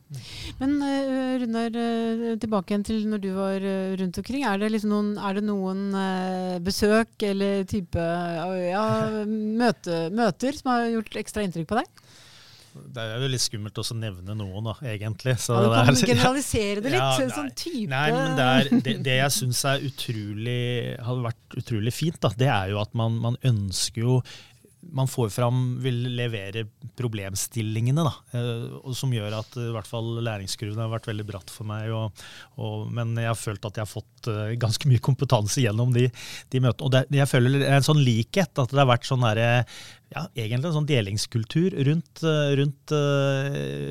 Men 0.60 0.76
uh, 0.82 1.34
Runar, 1.42 1.78
tilbake 2.38 2.74
igjen 2.74 2.86
til 2.86 3.08
når 3.10 3.22
du 3.24 3.30
var 3.36 3.68
rundt 4.02 4.22
omkring. 4.22 4.44
Er 4.46 4.62
det, 4.62 4.72
liksom 4.76 4.94
noen, 4.94 5.10
er 5.18 5.38
det 5.38 5.46
noen 5.48 6.62
besøk 6.64 7.26
eller 7.26 7.64
type 7.68 8.08
ja, 8.68 8.86
møte, 9.26 10.04
møter 10.14 10.58
som 10.58 10.72
har 10.74 10.86
gjort 10.94 11.18
ekstra 11.24 11.46
inntrykk 11.46 11.72
på 11.72 11.80
deg? 11.82 12.07
Det 12.94 13.04
er 13.04 13.22
jo 13.22 13.30
litt 13.32 13.42
skummelt 13.42 13.78
også 13.80 13.96
å 13.96 14.00
nevne 14.00 14.36
noen, 14.38 14.68
da, 14.70 14.74
egentlig. 14.92 15.34
Så 15.42 15.56
ja, 15.56 15.64
du 15.64 15.72
kan 15.74 15.90
er, 15.92 16.02
generalisere 16.12 16.84
det 16.84 16.92
litt? 16.94 17.00
Ja, 17.00 17.10
nei, 17.18 17.34
sånn 17.36 17.50
type 17.58 17.90
Nei, 17.92 18.04
men 18.14 18.36
det, 18.38 18.46
er, 18.48 18.70
det, 18.86 18.94
det 19.06 19.16
jeg 19.18 19.34
syns 19.38 19.64
hadde 20.98 21.26
vært 21.26 21.58
utrolig 21.62 21.94
fint, 21.94 22.20
da, 22.24 22.32
det 22.38 22.52
er 22.52 22.72
jo 22.74 22.82
at 22.82 22.94
man, 22.98 23.18
man 23.24 23.40
ønsker 23.46 24.04
jo 24.04 24.20
man 24.92 25.08
får 25.08 25.28
fram, 25.28 25.78
vil 25.82 26.00
levere 26.16 26.64
problemstillingene, 26.96 28.04
da, 28.06 28.12
eh, 28.38 28.92
som 28.96 29.12
gjør 29.12 29.38
at 29.40 29.58
i 29.60 29.68
hvert 29.74 29.88
fall 29.88 30.18
læringskurven 30.24 30.80
har 30.80 30.92
vært 30.92 31.10
veldig 31.10 31.26
bratt 31.28 31.52
for 31.52 31.68
meg. 31.68 31.90
Og, 31.94 32.24
og, 32.56 32.88
men 32.94 33.14
jeg 33.18 33.30
har 33.30 33.38
følt 33.38 33.68
at 33.68 33.78
jeg 33.78 33.84
har 33.84 33.90
fått 33.90 34.30
uh, 34.30 34.54
ganske 34.60 34.88
mye 34.90 35.02
kompetanse 35.04 35.62
gjennom 35.62 35.92
de, 35.94 36.08
de 36.52 36.64
møtene. 36.64 36.88
Og 36.88 36.94
det, 36.94 37.04
jeg 37.20 37.30
føler 37.30 37.66
en 37.68 37.86
sånn 37.86 38.02
likhet, 38.02 38.52
at 38.56 38.72
det 38.72 38.80
har 38.80 38.90
vært 38.90 39.08
sånn 39.08 39.24
derre 39.26 39.48
ja, 40.08 40.22
egentlig 40.32 40.70
en 40.70 40.76
sånn 40.78 40.88
delingskultur 40.88 41.74
rundt, 41.84 42.22
eh, 42.24 42.52
rundt, 42.56 42.94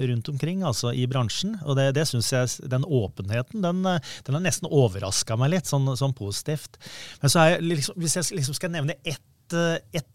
rundt 0.10 0.32
omkring 0.32 0.64
altså 0.66 0.90
i 0.90 1.06
bransjen. 1.10 1.60
Og 1.62 1.78
det, 1.78 1.92
det 2.00 2.08
synes 2.10 2.32
jeg, 2.34 2.70
den 2.74 2.88
åpenheten 2.88 3.62
den, 3.62 3.86
den 3.86 4.40
har 4.40 4.42
nesten 4.42 4.72
overraska 4.72 5.38
meg 5.38 5.54
litt, 5.54 5.70
sånn, 5.70 5.86
sånn, 6.00 6.18
positivt. 6.18 6.82
Men 7.22 7.34
så 7.34 7.44
er 7.44 7.54
jeg, 7.54 7.68
liksom, 7.76 8.02
hvis 8.02 8.18
jeg 8.18 8.40
liksom 8.40 8.58
skal 8.58 8.74
nevne 8.74 8.98
ett, 9.06 9.54
ett 9.94 10.10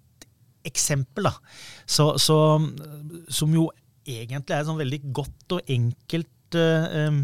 eksempel, 0.69 1.29
da, 1.31 1.35
så, 1.87 2.13
så, 2.21 2.37
som 3.33 3.55
jo 3.57 3.69
egentlig 4.07 4.55
er 4.55 4.63
et 4.63 4.69
sånn 4.69 4.81
veldig 4.81 5.01
godt 5.15 5.57
og 5.59 5.73
enkelt, 5.73 6.59
eh, 6.59 7.19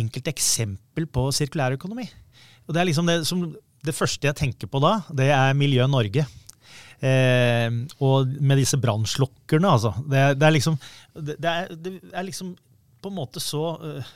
enkelt 0.00 0.30
eksempel 0.30 1.08
på 1.10 1.28
sirkulærøkonomi. 1.34 2.06
Og 2.64 2.74
det 2.74 2.86
liksom 2.88 3.10
det, 3.10 3.20
det 3.84 3.96
første 3.96 4.30
jeg 4.30 4.38
tenker 4.38 4.70
på 4.70 4.80
da, 4.82 4.96
det 5.12 5.28
er 5.34 5.56
Miljø 5.58 5.86
Norge. 5.90 6.26
Eh, 7.04 7.68
og 8.00 8.36
med 8.40 8.60
disse 8.62 8.78
brannslokkerne, 8.80 9.74
altså. 9.76 9.92
Det, 10.08 10.26
det, 10.38 10.46
er 10.46 10.54
liksom, 10.56 10.78
det, 11.14 11.36
er, 11.42 11.72
det, 11.74 11.98
er, 12.12 12.24
liksom 12.24 12.54
på 13.04 13.12
en 13.12 13.18
måte 13.18 13.42
så 13.42 13.74
uh, 13.76 14.12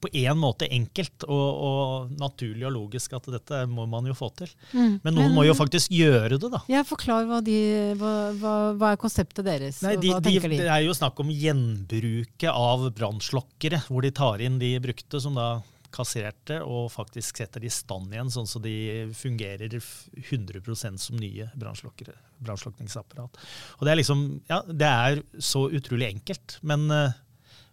på 0.00 0.10
en 0.12 0.38
måte 0.38 0.68
enkelt 0.72 1.24
og, 1.24 1.60
og, 1.68 2.10
naturlig 2.20 2.66
og 2.68 2.74
logisk 2.74 3.14
at 3.16 3.28
dette 3.32 3.62
må 3.70 3.86
man 3.90 4.06
jo 4.08 4.16
få 4.16 4.28
til. 4.36 4.50
Mm. 4.72 4.98
Men 5.02 5.14
noen 5.16 5.30
Men, 5.30 5.36
må 5.38 5.46
jo 5.46 5.54
faktisk 5.56 5.92
gjøre 5.94 6.36
det, 6.36 6.50
da. 6.52 6.60
Ja, 6.70 6.82
Forklar 6.86 7.24
hva, 7.28 7.40
de, 7.44 7.56
hva, 7.98 8.12
hva, 8.36 8.56
hva 8.76 8.92
er 8.92 9.00
konseptet 9.00 9.46
deres? 9.46 9.80
Nei, 9.86 9.96
de, 10.00 10.12
de, 10.20 10.34
de? 10.36 10.60
Det 10.60 10.68
er 10.68 10.84
jo 10.84 10.96
snakk 10.96 11.22
om 11.24 11.32
gjenbruket 11.32 12.50
av 12.52 12.90
brannslokkere, 12.96 13.82
hvor 13.88 14.04
de 14.04 14.12
tar 14.14 14.44
inn 14.44 14.60
de 14.62 14.74
brukte 14.84 15.22
som 15.22 15.38
da 15.38 15.56
kasserte, 15.96 16.58
og 16.66 16.90
faktisk 16.92 17.40
setter 17.40 17.62
de 17.62 17.70
i 17.70 17.72
stand 17.72 18.12
igjen, 18.12 18.30
sånn 18.32 18.48
så 18.50 18.60
de 18.62 19.06
fungerer 19.16 19.72
100% 19.78 21.00
som 21.00 21.16
nye 21.20 21.48
brannslukningsapparat. 21.56 23.40
Og 23.78 23.86
det 23.86 23.94
er 23.94 24.00
liksom 24.02 24.26
Ja, 24.50 24.60
det 24.66 24.90
er 24.90 25.22
så 25.40 25.66
utrolig 25.70 26.10
enkelt, 26.10 26.58
men, 26.62 26.90
eh, 26.90 27.16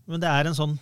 men 0.07 0.23
det 0.23 0.29
er 0.29 0.47
en 0.47 0.57
sånn 0.57 0.77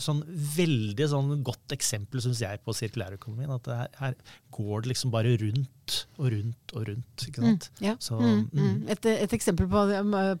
sånn 0.00 0.22
veldig 0.56 1.06
sånn 1.10 1.30
godt 1.46 1.74
eksempel, 1.74 2.22
syns 2.22 2.40
jeg, 2.42 2.60
på 2.64 2.74
sirkulærøkonomien. 2.76 3.52
At 3.54 3.68
her, 3.70 3.90
her, 4.00 4.16
går 4.54 4.84
det 4.84 4.92
liksom 4.92 5.10
bare 5.10 5.34
rundt 5.40 5.96
og 6.18 6.28
rundt 6.30 6.74
og 6.74 6.86
rundt. 6.88 7.26
ikke 7.26 7.42
sant? 7.42 7.68
Mm, 7.74 7.84
ja. 7.86 7.94
Så, 8.02 8.18
mm, 8.18 8.40
mm. 8.46 8.62
mm. 8.62 8.76
Et, 8.94 9.08
et, 9.12 9.36
eksempel 9.36 9.68
på, 9.70 9.84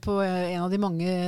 på, 0.06 0.16
en 0.24 0.62
av 0.62 0.70
de 0.72 0.80
mange 0.82 1.18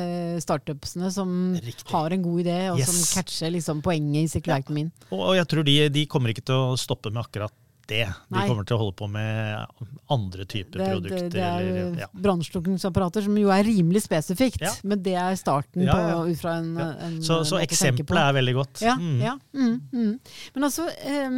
startupsene 0.43 1.11
som 1.15 1.31
Riktig. 1.59 1.89
har 1.93 2.15
en 2.15 2.25
god 2.25 2.43
idé, 2.45 2.59
og 2.73 2.83
yes. 2.83 2.91
som 2.91 3.21
catcher 3.21 3.55
liksom 3.55 3.83
poenget 3.87 4.27
i 4.27 4.33
sirkulærøkonomien. 4.37 4.91
Ja. 4.95 5.11
Og, 5.11 5.21
og, 5.21 5.37
jeg 5.41 5.51
tror 5.53 5.69
de, 5.69 5.77
de, 5.99 6.07
kommer 6.11 6.35
ikke 6.35 6.47
til 6.47 6.73
å 6.73 6.81
stoppe 6.81 7.13
med 7.13 7.25
akkurat 7.25 7.55
det. 7.89 8.05
De 8.29 8.35
Nei. 8.37 8.47
kommer 8.49 8.67
til 8.67 8.77
å 8.77 8.81
holde 8.81 8.97
på 8.99 9.07
med 9.11 9.67
andre 10.13 10.45
typer 10.47 10.79
Det, 10.83 10.87
produkter. 10.93 11.23
det, 11.27 11.31
det 11.35 11.43
er 11.45 11.67
eller, 11.67 12.01
ja. 12.05 12.09
brannslukningsapparater, 12.27 13.25
som 13.27 13.37
jo 13.39 13.51
er 13.55 13.65
rimelig 13.67 14.03
spesifikt, 14.05 14.61
Ja. 14.63 14.73
men 14.85 15.03
det 15.03 15.15
er 15.19 15.35
starten 15.39 15.83
Ja, 15.87 15.95
på, 15.97 16.31
ut 16.31 16.39
fra 16.41 16.57
en, 16.61 16.73
en 16.79 17.17
Så, 17.23 17.41
så 17.49 17.61
eksempelet 17.63 18.23
er 18.23 18.37
veldig 18.41 18.55
godt. 18.59 18.83
Ja, 18.83 18.95
Mm. 18.97 19.21
ja. 19.21 19.35
Mm, 19.53 19.81
mm. 19.93 20.13
Men 20.55 20.65
altså, 20.69 20.87
eh, 20.89 21.37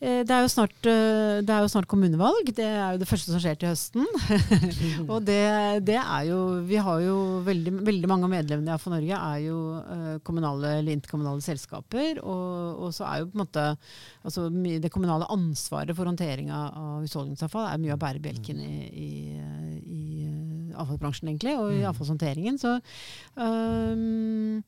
det, 0.00 0.30
er 0.30 0.42
jo 0.44 0.48
snart, 0.52 0.76
eh, 0.86 1.40
det 1.42 1.50
er 1.50 1.64
jo 1.66 1.68
snart 1.72 1.88
kommunevalg. 1.90 2.52
Det 2.54 2.64
er 2.68 2.92
jo 2.94 3.02
det 3.02 3.08
første 3.10 3.32
som 3.32 3.40
skjer 3.42 3.58
til 3.58 3.72
høsten. 3.72 4.06
og 5.12 5.24
det, 5.26 5.40
det 5.84 5.98
er 5.98 6.24
jo 6.30 6.38
Vi 6.68 6.76
har 6.76 7.00
jo 7.02 7.16
veldig, 7.44 7.72
veldig 7.84 8.08
mange 8.10 8.24
av 8.28 8.30
medlemmene 8.32 8.70
i 8.70 8.74
AFO 8.76 8.90
Norge 8.92 9.18
er 9.18 9.38
jo 9.46 9.58
eh, 9.82 10.18
kommunale 10.24 10.78
eller 10.78 10.92
interkommunale 10.96 11.42
selskaper. 11.44 12.20
Og, 12.22 12.86
og 12.86 12.94
så 12.94 13.04
er 13.08 13.22
jo 13.22 13.30
på 13.32 13.36
en 13.38 13.44
måte 13.44 13.66
altså, 14.24 14.48
det 14.52 14.90
kommunale 14.94 15.26
ansvaret 15.32 15.81
for 15.90 16.08
håndtering 16.08 16.52
av 16.54 17.02
husholdningsavfall 17.02 17.68
er 17.68 17.80
mye 17.82 17.94
av 17.96 18.02
bærebjelken 18.02 18.60
i, 18.62 18.74
i, 18.88 19.10
i 19.82 20.02
eh, 20.26 20.76
avfallsbransjen, 20.82 21.32
egentlig, 21.32 21.56
og 21.58 21.72
i 21.74 21.86
avfallshåndteringen. 21.88 22.60
Så 22.62 22.78
um, 23.36 24.62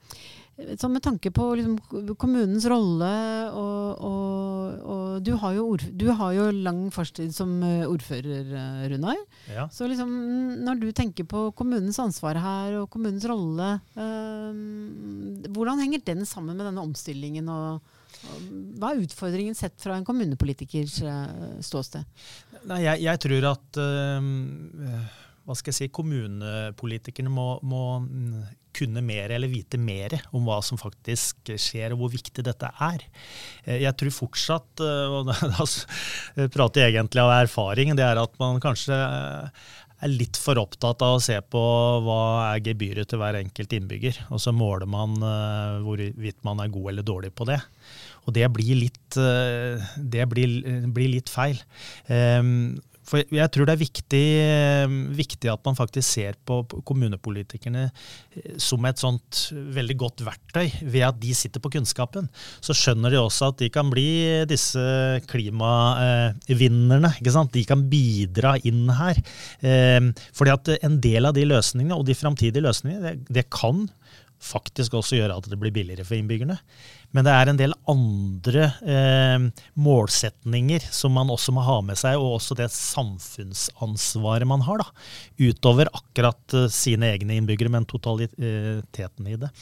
så 0.78 0.88
med 0.88 1.02
tanke 1.02 1.32
på 1.34 1.48
liksom, 1.58 2.14
kommunens 2.14 2.62
rolle 2.70 3.10
og, 3.58 4.04
og, 4.06 4.84
og 4.86 5.24
du, 5.26 5.32
har 5.40 5.56
jo 5.56 5.64
ordf 5.72 5.88
du 5.90 6.06
har 6.14 6.30
jo 6.36 6.44
lang 6.54 6.84
fartstid 6.94 7.34
som 7.34 7.56
eh, 7.66 7.82
ordfører, 7.90 8.52
eh, 8.54 8.84
Runar. 8.92 9.18
Ja. 9.50 9.66
Så 9.74 9.88
liksom, 9.90 10.12
når 10.62 10.78
du 10.78 10.86
tenker 10.94 11.26
på 11.26 11.48
kommunens 11.58 11.98
ansvar 11.98 12.38
her 12.38 12.78
og 12.78 12.86
kommunens 12.92 13.26
rolle, 13.26 13.72
eh, 13.98 15.50
hvordan 15.50 15.82
henger 15.82 16.06
den 16.06 16.22
sammen 16.28 16.54
med 16.54 16.68
denne 16.70 16.86
omstillingen? 16.86 17.50
Og 17.50 17.93
hva 18.78 18.92
er 18.92 19.04
utfordringen 19.04 19.56
sett 19.56 19.76
fra 19.80 19.96
en 19.98 20.06
kommunepolitikers 20.06 20.98
eh, 21.06 21.60
ståsted? 21.64 22.04
Nei, 22.68 22.82
jeg, 22.84 23.04
jeg 23.04 23.22
tror 23.24 23.46
at 23.52 23.80
øh, 23.80 24.26
hva 25.44 25.56
skal 25.58 25.72
jeg 25.72 25.78
si, 25.78 25.90
kommunepolitikerne 25.94 27.32
må, 27.32 27.46
må 27.66 27.84
mm, 28.04 28.42
kunne 28.74 29.04
mer 29.06 29.30
eller 29.36 29.52
vite 29.52 29.78
mer 29.78 30.16
om 30.34 30.48
hva 30.48 30.58
som 30.64 30.80
faktisk 30.80 31.52
skjer, 31.60 31.94
og 31.94 32.02
hvor 32.02 32.12
viktig 32.16 32.44
dette 32.46 32.70
er. 32.88 33.06
Eh, 33.64 33.80
Jeg 33.84 33.94
tror 34.00 34.18
fortsatt, 34.24 34.84
og 34.84 35.30
da 35.30 36.48
prater 36.52 36.86
jeg 36.86 36.96
egentlig 36.96 37.24
av 37.24 37.34
erfaring, 37.38 37.94
det 37.96 38.06
er 38.06 38.20
at 38.22 38.38
man 38.42 38.60
kanskje 38.62 38.98
er 40.04 40.10
litt 40.10 40.36
for 40.36 40.58
opptatt 40.60 41.00
av 41.06 41.16
å 41.16 41.22
se 41.22 41.36
på 41.48 41.60
hva 42.04 42.24
er 42.50 42.64
gebyret 42.66 43.08
til 43.08 43.22
hver 43.22 43.38
enkelt 43.38 43.72
innbygger, 43.78 44.18
og 44.34 44.42
så 44.42 44.52
måler 44.52 44.90
man 44.90 45.14
hvorvidt 45.86 46.42
man 46.44 46.60
er 46.60 46.72
god 46.74 46.90
eller 46.90 47.06
dårlig 47.06 47.30
på 47.32 47.46
det. 47.48 47.62
Og 48.24 48.34
det 48.36 48.48
blir 48.56 48.80
litt, 48.86 49.20
øh, 49.20 49.84
det 49.98 50.26
blir, 50.32 50.58
blir 50.96 51.14
litt 51.18 51.32
feil. 51.32 51.60
Ehm, 52.08 52.80
For 53.04 53.20
jeg 53.20 53.50
tror 53.52 53.66
det 53.68 53.74
er 53.74 53.82
viktig, 53.82 54.26
eh, 54.40 54.92
viktig 55.12 55.50
at 55.52 55.60
man 55.66 55.76
faktisk 55.76 56.08
ser 56.08 56.38
på 56.48 56.62
kommunepolitikerne 56.88 57.82
eh, 57.90 58.54
som 58.56 58.80
et 58.88 58.96
sånt 58.96 59.52
veldig 59.52 59.96
godt 60.00 60.22
verktøy 60.24 60.70
ved 60.80 61.04
at 61.04 61.18
de 61.20 61.34
sitter 61.36 61.60
på 61.60 61.68
kunnskapen. 61.74 62.30
Så 62.64 62.72
skjønner 62.72 63.12
de 63.12 63.20
også 63.20 63.50
at 63.52 63.60
de 63.60 63.68
kan 63.68 63.92
bli 63.92 64.46
disse 64.48 64.80
klimavinnerne. 65.28 67.12
De 67.52 67.64
kan 67.68 67.84
bidra 67.92 68.56
inn 68.64 68.88
her. 68.88 69.20
Eh, 69.60 70.00
Fordi 70.32 70.56
at 70.56 70.72
en 70.80 70.96
del 71.04 71.28
av 71.28 71.36
de 71.36 71.44
løsningene, 71.44 72.00
og 72.00 72.08
de 72.08 72.16
framtidige 72.16 72.64
løsningene, 72.64 73.18
det 73.28 73.50
kan 73.52 73.84
faktisk 74.44 74.94
også 74.98 75.18
gjøre 75.18 75.38
at 75.38 75.48
det 75.50 75.58
blir 75.60 75.72
billigere 75.74 76.04
for 76.06 76.18
innbyggerne. 76.18 76.58
Men 77.14 77.26
det 77.26 77.34
er 77.34 77.50
en 77.50 77.58
del 77.58 77.74
andre 77.90 78.64
eh, 78.90 79.44
målsetninger 79.78 80.86
som 80.94 81.14
man 81.14 81.30
også 81.30 81.54
må 81.54 81.62
ha 81.64 81.78
med 81.86 81.98
seg, 82.00 82.18
og 82.18 82.40
også 82.40 82.56
det 82.58 82.68
samfunnsansvaret 82.74 84.48
man 84.50 84.64
har, 84.66 84.82
da, 84.82 84.88
utover 85.38 85.90
akkurat 85.94 86.56
eh, 86.58 86.66
sine 86.74 87.12
egne 87.14 87.38
innbyggere, 87.38 87.70
men 87.72 87.86
totaliteten 87.88 89.30
i 89.30 89.38
det. 89.44 89.52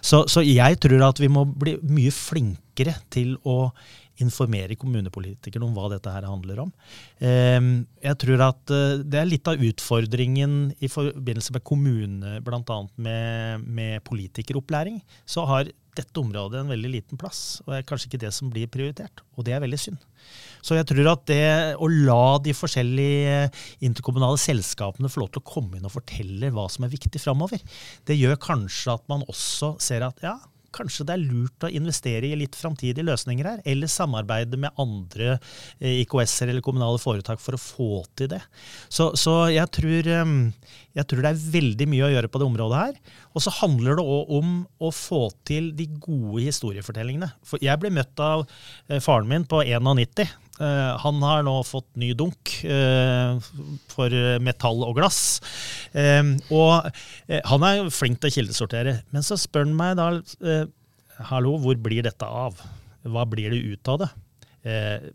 Så, 0.00 0.24
så 0.24 0.44
jeg 0.46 0.80
tror 0.82 1.08
at 1.10 1.20
vi 1.20 1.30
må 1.32 1.44
bli 1.44 1.76
mye 1.84 2.14
flinkere 2.16 2.96
til 3.12 3.36
å 3.44 3.66
informere 4.20 4.76
kommunepolitikerne 4.76 5.66
om 5.66 5.76
hva 5.76 5.88
dette 5.94 6.12
her 6.12 6.26
handler 6.28 6.64
om. 6.66 6.72
Eh, 7.18 7.60
Jeg 8.02 8.18
tror 8.18 8.46
at 8.48 8.72
eh, 8.74 9.02
det 9.02 9.20
er 9.20 9.30
litt 9.30 9.48
av 9.48 9.62
utfordringen 9.62 10.74
i 10.80 10.90
forbindelse 10.92 11.54
med 11.56 11.64
kommune, 11.64 12.40
bl.a. 12.44 12.80
Med, 12.96 13.64
med 13.66 14.02
politikeropplæring. 14.04 15.00
Så 15.24 15.46
har 15.48 15.70
dette 15.92 16.20
området 16.20 16.62
en 16.62 16.70
veldig 16.72 16.90
liten 16.94 17.20
plass, 17.20 17.60
og 17.66 17.74
er 17.76 17.84
kanskje 17.84 18.08
ikke 18.08 18.22
det 18.22 18.30
som 18.32 18.48
blir 18.52 18.70
prioritert. 18.72 19.20
Og 19.36 19.44
det 19.44 19.52
er 19.52 19.60
veldig 19.60 19.80
synd. 19.80 20.00
Så 20.64 20.78
jeg 20.78 20.86
tror 20.88 21.10
at 21.12 21.26
det 21.28 21.42
å 21.76 21.88
la 21.90 22.38
de 22.40 22.54
forskjellige 22.56 23.50
interkommunale 23.84 24.40
selskapene 24.40 25.10
få 25.12 25.24
lov 25.24 25.32
til 25.34 25.42
å 25.42 25.50
komme 25.52 25.76
inn 25.76 25.88
og 25.88 25.92
fortelle 25.92 26.52
hva 26.54 26.64
som 26.72 26.86
er 26.86 26.94
viktig 26.94 27.20
framover, 27.20 27.60
det 28.08 28.16
gjør 28.16 28.40
kanskje 28.40 28.96
at 28.96 29.04
man 29.12 29.26
også 29.28 29.74
ser 29.82 30.06
at 30.06 30.24
ja, 30.24 30.38
kanskje 30.74 31.06
det 31.08 31.14
er 31.16 31.24
lurt 31.24 31.66
å 31.66 31.70
investere 31.72 32.28
i 32.28 32.38
litt 32.38 32.56
framtidige 32.58 33.06
løsninger 33.06 33.48
her, 33.48 33.62
eller 33.68 33.90
samarbeide 33.90 34.60
med 34.60 34.74
andre 34.80 35.36
eh, 35.36 36.02
IKS-er 36.02 36.52
eller 36.52 36.64
kommunale 36.64 37.00
foretak 37.02 37.42
for 37.42 37.56
å 37.56 37.62
få 37.62 37.90
til 38.18 38.32
det. 38.34 38.42
Så, 38.88 39.12
så 39.18 39.36
jeg, 39.52 39.68
tror, 39.74 40.10
eh, 40.16 40.34
jeg 40.98 41.08
tror 41.08 41.24
det 41.24 41.32
er 41.32 41.44
veldig 41.56 41.88
mye 41.92 42.06
å 42.08 42.12
gjøre 42.16 42.32
på 42.32 42.42
det 42.42 42.48
området 42.50 42.84
her. 42.84 43.18
Og 43.32 43.44
så 43.44 43.54
handler 43.62 43.98
det 43.98 44.06
òg 44.18 44.32
om 44.38 44.54
å 44.82 44.92
få 44.94 45.24
til 45.48 45.72
de 45.78 45.88
gode 45.96 46.46
historiefortellingene. 46.46 47.32
For 47.46 47.62
jeg 47.62 47.80
ble 47.82 47.92
møtt 47.94 48.22
av 48.22 48.46
eh, 48.88 49.02
faren 49.02 49.30
min 49.30 49.48
på 49.48 49.64
91. 49.64 50.26
Eh, 50.62 50.92
han 51.02 51.22
har 51.26 51.44
nå 51.46 51.54
fått 51.66 51.88
ny 51.98 52.12
dunk 52.18 52.54
eh, 52.62 53.38
for 53.92 54.18
metall 54.44 54.84
og 54.86 54.96
glass. 55.00 55.22
Eh, 55.92 56.22
og 56.54 56.92
han 57.50 57.68
er 57.68 57.92
flink 57.94 58.22
til 58.22 58.30
å 58.30 58.36
kildesortere. 58.38 59.00
Men 59.14 59.26
så 59.26 59.38
spør 59.40 59.66
han 59.68 59.78
meg 59.78 59.98
da 60.00 60.12
Hallo, 61.28 61.54
hvor 61.60 61.76
blir 61.78 62.02
dette 62.02 62.26
av? 62.26 62.56
Hva 63.06 63.22
blir 63.28 63.52
det 63.52 63.74
ut 63.74 63.90
av 63.92 64.00
det? 64.02 64.08
Eh, 64.62 65.08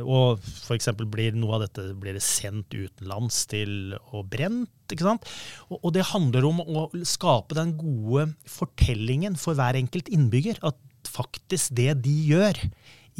og 0.00 0.40
f.eks. 0.40 0.88
blir 1.12 1.36
noe 1.36 1.58
av 1.58 1.66
dette 1.66 1.90
blir 2.00 2.16
det 2.16 2.24
sendt 2.24 2.72
utenlands 2.72 3.42
til 3.50 3.92
og 4.14 4.30
brent. 4.32 4.72
ikke 4.88 5.06
sant? 5.06 5.28
Og, 5.68 5.78
og 5.82 5.94
det 5.96 6.08
handler 6.12 6.48
om 6.48 6.62
å 6.64 6.86
skape 7.04 7.56
den 7.58 7.74
gode 7.80 8.30
fortellingen 8.48 9.36
for 9.40 9.58
hver 9.58 9.76
enkelt 9.78 10.08
innbygger. 10.12 10.60
At 10.64 10.80
faktisk 11.10 11.76
det 11.76 11.92
de 12.04 12.14
gjør 12.30 12.60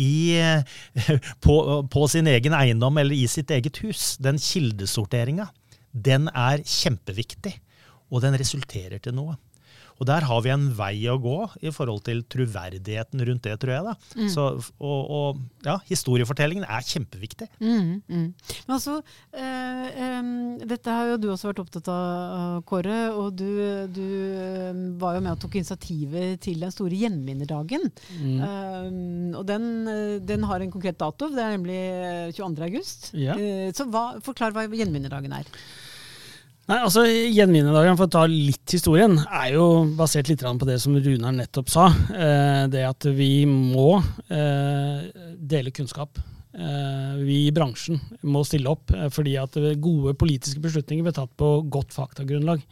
i, 0.01 0.37
eh, 0.41 1.19
på, 1.45 1.57
på 1.91 2.07
sin 2.11 2.29
egen 2.31 2.57
eiendom 2.57 2.99
eller 3.03 3.17
i 3.17 3.27
sitt 3.31 3.53
eget 3.55 3.81
hus, 3.85 4.15
den 4.23 4.41
kildesorteringa, 4.43 5.49
den 5.93 6.29
er 6.33 6.65
kjempeviktig. 6.65 7.57
Og 8.13 8.23
den 8.23 8.37
resulterer 8.39 9.01
til 9.03 9.17
noe. 9.17 9.35
Og 10.01 10.09
der 10.09 10.27
har 10.27 10.43
vi 10.45 10.53
en 10.55 10.69
vei 10.77 10.97
å 11.11 11.19
gå 11.23 11.37
i 11.63 11.73
forhold 11.75 12.03
til 12.09 12.25
troverdigheten 12.31 13.23
rundt 13.29 13.47
det, 13.47 13.55
tror 13.63 13.75
jeg. 13.75 13.85
da. 13.87 14.29
Så, 14.33 14.47
og, 14.83 15.13
og 15.19 15.67
ja, 15.67 15.79
historiefortellingen 15.89 16.67
er 16.67 16.87
kjempeviktig. 16.87 17.49
Mm, 17.61 18.01
mm. 18.09 18.27
Men 18.67 18.75
altså, 18.77 18.99
øh, 19.01 19.87
øh, 20.07 20.33
dette 20.75 20.97
har 20.99 21.13
jo 21.13 21.21
du 21.23 21.29
også 21.33 21.53
vært 21.53 21.63
opptatt 21.65 21.91
av, 21.93 22.63
Kåre. 22.69 22.99
Og 23.15 23.35
du, 23.39 23.49
du 23.95 24.05
var 25.01 25.17
jo 25.17 25.25
med 25.25 25.35
og 25.35 25.41
tok 25.43 25.59
initiativet 25.61 26.41
til 26.45 26.63
den 26.65 26.75
store 26.75 26.99
gjenvinnerdagen. 26.99 27.89
Mm. 28.19 28.43
Um, 28.43 29.35
og 29.39 29.47
den, 29.49 29.65
eh, 29.91 30.19
den 30.25 30.45
har 30.49 30.63
en 30.63 30.73
konkret 30.73 30.99
dato, 31.01 31.31
det 31.33 31.43
er 31.43 31.57
nemlig 31.57 31.81
eh, 31.81 32.35
22. 32.37 32.69
august. 32.69 33.11
Ja. 33.19 33.37
Uh, 33.39 33.71
så 33.77 33.89
hva, 33.91 34.07
forklar 34.25 34.55
hva 34.55 34.67
gjenvinnerdagen 34.71 35.35
er. 35.37 35.51
Nei, 36.65 36.79
altså 36.81 37.03
Gjenvinnerdagen, 37.05 37.97
for 37.99 38.09
å 38.09 38.13
ta 38.15 38.23
litt 38.25 38.73
historien, 38.73 39.19
er 39.21 39.51
jo 39.53 39.85
basert 39.99 40.31
litt 40.31 40.41
på 40.41 40.69
det 40.69 40.79
som 40.81 40.95
Runar 40.97 41.35
nettopp 41.37 41.69
sa. 41.69 41.91
Eh, 42.09 42.63
det 42.73 42.87
at 42.89 43.05
vi 43.13 43.45
må 43.45 43.99
eh, 44.33 45.05
dele 45.37 45.75
kunnskap. 45.77 46.17
Eh, 46.57 47.21
vi 47.21 47.43
i 47.51 47.53
bransjen 47.53 48.01
må 48.25 48.47
stille 48.49 48.73
opp, 48.73 48.95
fordi 49.13 49.37
at 49.43 49.59
gode 49.77 50.17
politiske 50.17 50.63
beslutninger 50.65 51.05
blir 51.05 51.19
tatt 51.19 51.37
på 51.37 51.59
godt 51.69 51.93
faktagrunnlag. 51.93 52.65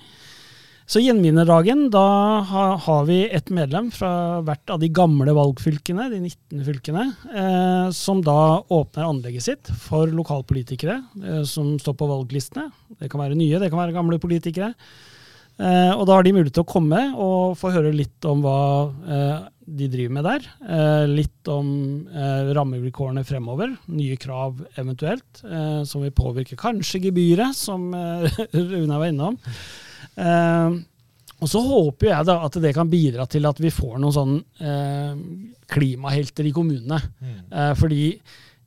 Så 0.90 0.98
Gjenvinnerdagen, 0.98 1.86
da 1.94 2.42
har 2.82 3.04
vi 3.06 3.22
et 3.30 3.50
medlem 3.54 3.88
fra 3.94 4.42
hvert 4.44 4.72
av 4.74 4.80
de 4.82 4.90
gamle 4.92 5.32
valgfylkene, 5.36 6.08
de 6.10 6.18
19 6.24 6.64
fylkene, 6.66 7.04
eh, 7.30 7.86
som 7.94 8.20
da 8.24 8.60
åpner 8.66 9.06
anlegget 9.06 9.46
sitt 9.46 9.70
for 9.84 10.10
lokalpolitikere 10.10 10.98
eh, 11.22 11.42
som 11.48 11.76
står 11.80 11.96
på 12.00 12.08
valglistene. 12.10 12.66
Det 12.98 13.10
kan 13.12 13.22
være 13.22 13.38
nye, 13.38 13.60
det 13.62 13.70
kan 13.70 13.80
være 13.80 13.94
gamle 13.94 14.18
politikere. 14.22 14.72
Eh, 15.62 15.92
og 15.94 16.02
da 16.08 16.16
har 16.16 16.26
de 16.26 16.32
mulighet 16.34 16.56
til 16.58 16.64
å 16.64 16.72
komme 16.72 17.00
og 17.14 17.54
få 17.60 17.70
høre 17.74 17.92
litt 17.94 18.26
om 18.26 18.42
hva 18.42 18.58
eh, 19.06 19.38
de 19.62 19.88
driver 19.92 20.16
med 20.18 20.26
der. 20.26 20.50
Eh, 20.66 21.04
litt 21.12 21.52
om 21.52 21.70
eh, 22.10 22.50
rammevilkårene 22.58 23.22
fremover, 23.28 23.70
nye 23.94 24.18
krav 24.20 24.58
eventuelt, 24.74 25.46
som 25.86 26.02
vil 26.02 26.12
påvirke 26.16 26.58
kanskje 26.58 27.04
gebyret, 27.06 27.54
som 27.54 27.86
Runa 28.74 28.98
var 28.98 29.14
innom. 29.14 29.38
Eh, 30.16 30.78
og 31.42 31.50
så 31.50 31.58
håper 31.66 32.12
jeg 32.12 32.28
da 32.28 32.38
at 32.46 32.56
det 32.62 32.70
kan 32.76 32.90
bidra 32.90 33.26
til 33.30 33.48
at 33.48 33.58
vi 33.58 33.72
får 33.74 33.98
noen 33.98 34.14
sånne 34.14 34.70
eh, 34.70 35.20
klimahelter 35.72 36.46
i 36.46 36.54
kommunene. 36.54 37.00
Eh, 37.50 37.72
fordi 37.78 38.06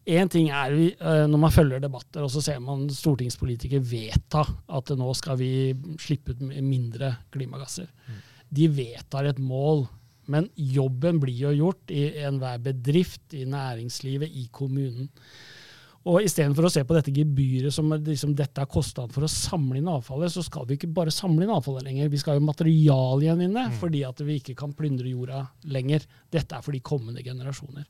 Én 0.06 0.30
ting 0.30 0.52
er 0.54 0.70
vi, 0.70 0.92
eh, 0.94 1.26
når 1.26 1.40
man 1.42 1.54
følger 1.54 1.82
debatter, 1.82 2.22
og 2.22 2.30
så 2.30 2.42
ser 2.46 2.60
man 2.62 2.86
stortingspolitikere 2.94 3.82
vedta 3.82 4.44
at 4.70 4.92
nå 4.94 5.14
skal 5.18 5.40
vi 5.40 5.74
slippe 5.98 6.36
ut 6.36 6.44
mindre 6.62 7.10
klimagasser. 7.34 7.88
Mm. 8.06 8.20
De 8.60 8.68
vedtar 8.70 9.26
et 9.26 9.40
mål, 9.42 9.88
men 10.30 10.46
jobben 10.54 11.18
blir 11.22 11.48
jo 11.48 11.56
gjort 11.58 11.90
i 11.90 12.04
enhver 12.22 12.62
bedrift, 12.62 13.34
i 13.34 13.48
næringslivet, 13.50 14.30
i 14.30 14.46
kommunen. 14.54 15.10
Og 16.06 16.22
Istedenfor 16.22 16.68
å 16.68 16.70
se 16.70 16.84
på 16.86 16.94
dette 16.94 17.14
gebyret 17.14 17.74
som 17.74 17.90
liksom, 17.90 18.36
dette 18.38 18.62
er 18.62 18.70
kostnad 18.70 19.14
for 19.14 19.26
å 19.26 19.30
samle 19.32 19.80
inn 19.80 19.90
avfallet, 19.90 20.30
så 20.30 20.44
skal 20.46 20.68
vi 20.70 20.78
ikke 20.78 20.92
bare 20.94 21.14
samle 21.14 21.48
inn 21.48 21.54
avfallet 21.54 21.88
lenger. 21.88 22.12
Vi 22.14 22.20
skal 22.22 22.38
jo 22.38 22.46
materialgjenvinne 22.46 23.64
mm. 23.72 23.80
fordi 23.82 24.04
at 24.06 24.22
vi 24.22 24.38
ikke 24.38 24.54
kan 24.60 24.76
plyndre 24.78 25.10
jorda 25.10 25.42
lenger. 25.74 26.06
Dette 26.30 26.60
er 26.60 26.66
for 26.66 26.78
de 26.78 26.84
kommende 26.86 27.26
generasjoner. 27.26 27.88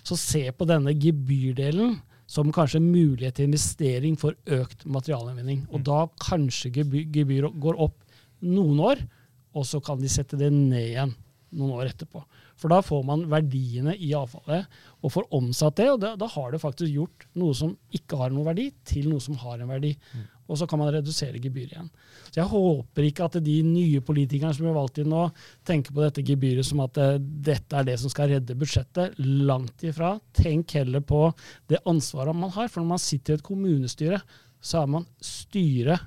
Så 0.00 0.16
se 0.16 0.46
på 0.56 0.68
denne 0.68 0.96
gebyrdelen 0.96 1.98
som 2.30 2.52
kanskje 2.54 2.80
en 2.80 2.88
mulighet 2.88 3.36
til 3.36 3.50
investering 3.50 4.16
for 4.16 4.38
økt 4.56 4.86
materialgjenvinning. 4.88 5.66
Og 5.68 5.82
mm. 5.82 5.86
da 5.90 6.04
kanskje 6.24 6.72
gebyret 6.72 7.60
går 7.60 7.76
opp 7.76 7.98
noen 8.40 8.80
år, 8.86 9.04
og 9.52 9.66
så 9.68 9.82
kan 9.84 10.00
de 10.00 10.08
sette 10.08 10.38
det 10.40 10.48
ned 10.54 10.94
igjen 10.94 11.12
noen 11.56 11.76
år 11.78 11.90
etterpå. 11.90 12.22
For 12.60 12.72
da 12.72 12.80
får 12.84 13.04
man 13.08 13.24
verdiene 13.30 13.94
i 13.96 14.12
avfallet 14.16 14.68
og 15.00 15.14
får 15.14 15.30
omsatt 15.36 15.78
det, 15.80 15.88
og 15.92 16.02
da, 16.02 16.12
da 16.18 16.28
har 16.30 16.52
det 16.52 16.60
faktisk 16.62 16.92
gjort 16.92 17.26
noe 17.40 17.56
som 17.56 17.72
ikke 17.96 18.18
har 18.20 18.34
noen 18.34 18.50
verdi, 18.50 18.68
til 18.86 19.08
noe 19.10 19.22
som 19.24 19.38
har 19.40 19.58
en 19.58 19.72
verdi. 19.72 19.94
Mm. 20.12 20.28
Og 20.50 20.58
så 20.58 20.66
kan 20.66 20.80
man 20.82 20.90
redusere 20.90 21.38
gebyret 21.38 21.76
igjen. 21.76 21.90
Så 22.26 22.40
jeg 22.40 22.50
håper 22.50 23.06
ikke 23.06 23.28
at 23.28 23.38
de 23.44 23.56
nye 23.62 24.02
politikerne 24.02 24.50
som 24.56 24.66
har 24.66 24.76
valgt 24.76 24.98
inn 24.98 25.10
nå, 25.12 25.28
tenker 25.66 25.94
på 25.94 26.02
dette 26.02 26.24
gebyret 26.26 26.66
som 26.66 26.82
at 26.84 26.96
det, 26.98 27.08
eh, 27.14 27.26
dette 27.50 27.78
er 27.78 27.86
det 27.86 27.96
som 28.02 28.12
skal 28.12 28.32
redde 28.34 28.58
budsjettet. 28.58 29.18
Langt 29.22 29.86
ifra. 29.86 30.16
Tenk 30.34 30.74
heller 30.74 31.04
på 31.06 31.28
det 31.70 31.82
ansvaret 31.86 32.36
man 32.36 32.50
har. 32.56 32.68
For 32.68 32.82
når 32.82 32.94
man 32.96 33.02
sitter 33.02 33.36
i 33.36 33.38
et 33.38 33.46
kommunestyre, 33.46 34.22
så 34.60 34.82
er 34.82 34.90
man 34.90 35.06
styret 35.24 36.02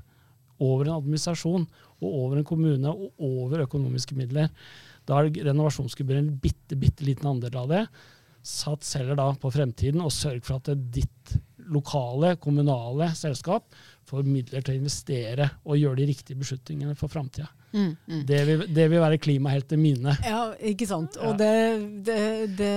over 0.64 0.88
en 0.88 0.98
administrasjon 1.00 1.66
og 2.04 2.10
over 2.10 2.40
en 2.40 2.48
kommune 2.48 2.92
og 2.92 3.24
over 3.24 3.64
økonomiske 3.64 4.16
midler. 4.18 4.52
Da 5.10 5.20
er 5.20 5.32
renovasjonsgebyret 5.50 6.24
en 6.24 6.36
bitte, 6.44 6.78
bitte 6.80 7.06
liten 7.08 7.30
andel 7.34 7.58
av 7.60 7.72
det. 7.72 7.82
Sats 8.44 8.96
heller 9.00 9.18
da 9.20 9.30
på 9.40 9.52
fremtiden, 9.56 10.04
og 10.04 10.12
sørg 10.14 10.44
for 10.44 10.60
at 10.60 10.72
ditt 10.94 11.36
lokale, 11.72 12.36
kommunale 12.44 13.10
selskap 13.16 13.70
får 14.10 14.28
midler 14.28 14.64
til 14.64 14.76
å 14.76 14.82
investere 14.82 15.50
og 15.64 15.80
gjøre 15.80 16.02
de 16.02 16.10
riktige 16.12 16.40
beslutningene 16.40 16.96
for 17.00 17.12
framtida. 17.12 17.48
Mm, 17.74 17.96
mm. 18.06 18.22
det, 18.30 18.40
det, 18.70 18.84
vil 18.92 19.02
være 19.02 19.18
klimahelter 19.18 19.80
mine. 19.82 20.14
Ja, 20.22 20.44
ikke 20.62 20.86
sant. 20.90 21.18
Og 21.26 21.38
det, 21.40 21.54
det, 22.06 22.20
det, 22.60 22.74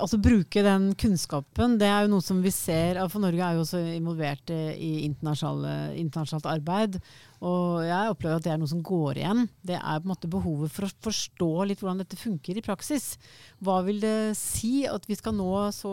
Altså 0.00 0.18
bruke 0.22 0.64
den 0.66 0.90
kunnskapen, 0.98 1.76
det 1.78 1.86
er 1.86 2.04
jo 2.04 2.16
noe 2.16 2.24
som 2.24 2.40
vi 2.42 2.50
ser 2.54 2.98
For 3.12 3.22
Norge 3.22 3.44
er 3.46 3.58
jo 3.58 3.62
også 3.62 3.82
involvert 3.94 4.50
i 4.52 5.04
internasjonalt 5.06 6.50
arbeid. 6.50 6.98
Og 7.42 7.82
jeg 7.82 8.10
opplever 8.12 8.38
at 8.38 8.44
det 8.44 8.52
er 8.54 8.58
noe 8.60 8.70
som 8.70 8.82
går 8.86 9.18
igjen. 9.18 9.46
Det 9.66 9.74
er 9.74 9.98
på 9.98 10.06
en 10.06 10.12
måte 10.12 10.30
behovet 10.30 10.70
for 10.70 10.86
å 10.86 10.92
forstå 11.08 11.50
litt 11.66 11.82
hvordan 11.82 12.02
dette 12.04 12.18
funker 12.18 12.58
i 12.58 12.62
praksis. 12.62 13.16
Hva 13.62 13.80
vil 13.86 13.98
det 14.02 14.34
si 14.38 14.84
at 14.86 15.08
vi 15.10 15.18
skal 15.18 15.34
nå 15.34 15.50
så 15.74 15.92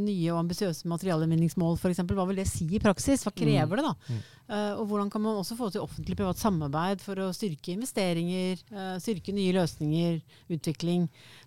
nye 0.00 0.32
og 0.32 0.40
ambisiøse 0.46 0.88
materialgjenvinningsmål 0.88 1.76
f.eks.? 1.76 2.00
Hva 2.08 2.28
vil 2.30 2.40
det 2.40 2.48
si 2.48 2.70
i 2.72 2.80
praksis? 2.80 3.26
Hva 3.26 3.34
krever 3.36 3.68
mm. 3.68 3.76
det 3.76 3.84
da? 3.84 4.18
Uh, 4.48 4.80
og 4.80 4.86
hvordan 4.88 5.10
kan 5.12 5.20
man 5.20 5.36
også 5.36 5.58
få 5.58 5.68
til 5.68 5.82
offentlig-privat 5.84 6.40
samarbeid 6.40 7.02
for 7.04 7.20
å 7.20 7.32
styrke 7.36 7.74
investeringer, 7.74 8.62
uh, 8.72 8.94
styrke 8.96 9.34
nye 9.36 9.52
løsninger, 9.52 10.22
utvikling? 10.56 11.04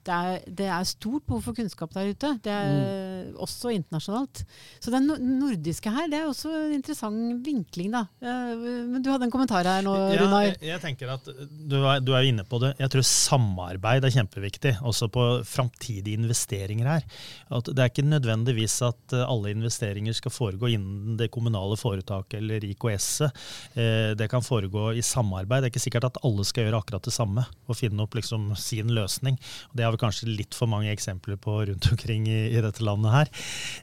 Det 0.08 0.14
er, 0.14 0.46
det 0.48 0.68
er, 0.68 0.88
stort 0.88 1.26
behov 1.28 1.44
for 1.46 1.58
kunnskap 1.58 1.94
der 1.94 2.10
ute. 2.12 2.34
Det 2.44 2.52
er 2.52 2.72
mm. 2.72 3.36
også 3.44 3.74
internasjonalt. 3.76 4.44
Så 4.82 4.94
den 4.94 5.10
nordiske 5.40 5.94
her, 5.94 6.10
det 6.12 6.20
er 6.20 6.30
også 6.30 6.50
en 6.50 6.76
interessant 6.76 7.46
vinkling, 7.46 7.92
da. 7.94 8.06
Men 8.22 9.02
du 9.04 9.12
hadde 9.12 9.28
en 9.28 9.34
kommentar 9.34 9.68
her 9.68 9.86
nå, 9.86 9.94
ja, 10.12 10.20
Runar. 10.22 10.48
Jeg, 10.50 10.58
jeg, 10.72 10.82
tenker 10.84 11.14
at 11.14 11.28
du 11.28 11.78
er, 11.82 12.02
du 12.04 12.14
er, 12.16 12.26
inne 12.32 12.46
på 12.48 12.60
det. 12.64 12.74
Jeg 12.82 12.94
tror 12.94 13.06
samarbeid 13.08 14.08
er 14.08 14.16
kjempeviktig, 14.16 14.74
også 14.88 15.10
på 15.14 15.28
framtidige 15.48 16.18
investeringer 16.20 16.90
her. 16.96 17.08
At 17.54 17.70
det 17.70 17.84
er 17.84 17.92
ikke 17.92 18.08
nødvendigvis 18.08 18.80
at 18.88 19.16
eh, 19.16 19.26
alle 19.26 19.54
investeringer 19.54 20.16
skal 20.18 20.34
foregå 20.34 20.72
innen 20.76 21.18
det 21.20 21.32
kommunale 21.34 21.78
foretaket 21.80 22.40
eller 22.42 22.66
IKS-et. 22.72 23.42
Eh, 23.76 24.12
det 24.18 24.30
kan 24.32 24.46
foregå 24.46 24.92
i 24.98 25.06
samarbeid. 25.06 25.62
Det 25.62 25.70
er 25.70 25.76
ikke 25.76 25.86
sikkert 25.86 26.10
at 26.12 26.22
alle 26.26 26.46
skal 26.48 26.68
gjøre 26.68 26.82
akkurat 26.82 27.08
det 27.08 27.16
samme 27.16 27.46
og 27.68 27.78
finne 27.78 28.06
opp 28.06 28.18
liksom 28.18 28.52
sin 28.60 28.92
løsning. 28.96 29.38
Det 29.78 29.86
har 29.92 29.98
vi 29.98 30.02
kanskje 30.06 30.30
litt 30.32 30.58
for 30.58 30.72
mange 30.72 30.92
eksempler 30.94 31.38
på 31.42 31.58
rundt 31.68 31.90
omkring 31.92 32.28
i, 32.32 32.40
i 32.56 32.64
dette 32.64 32.86
landet 32.86 33.16
her. 33.16 33.32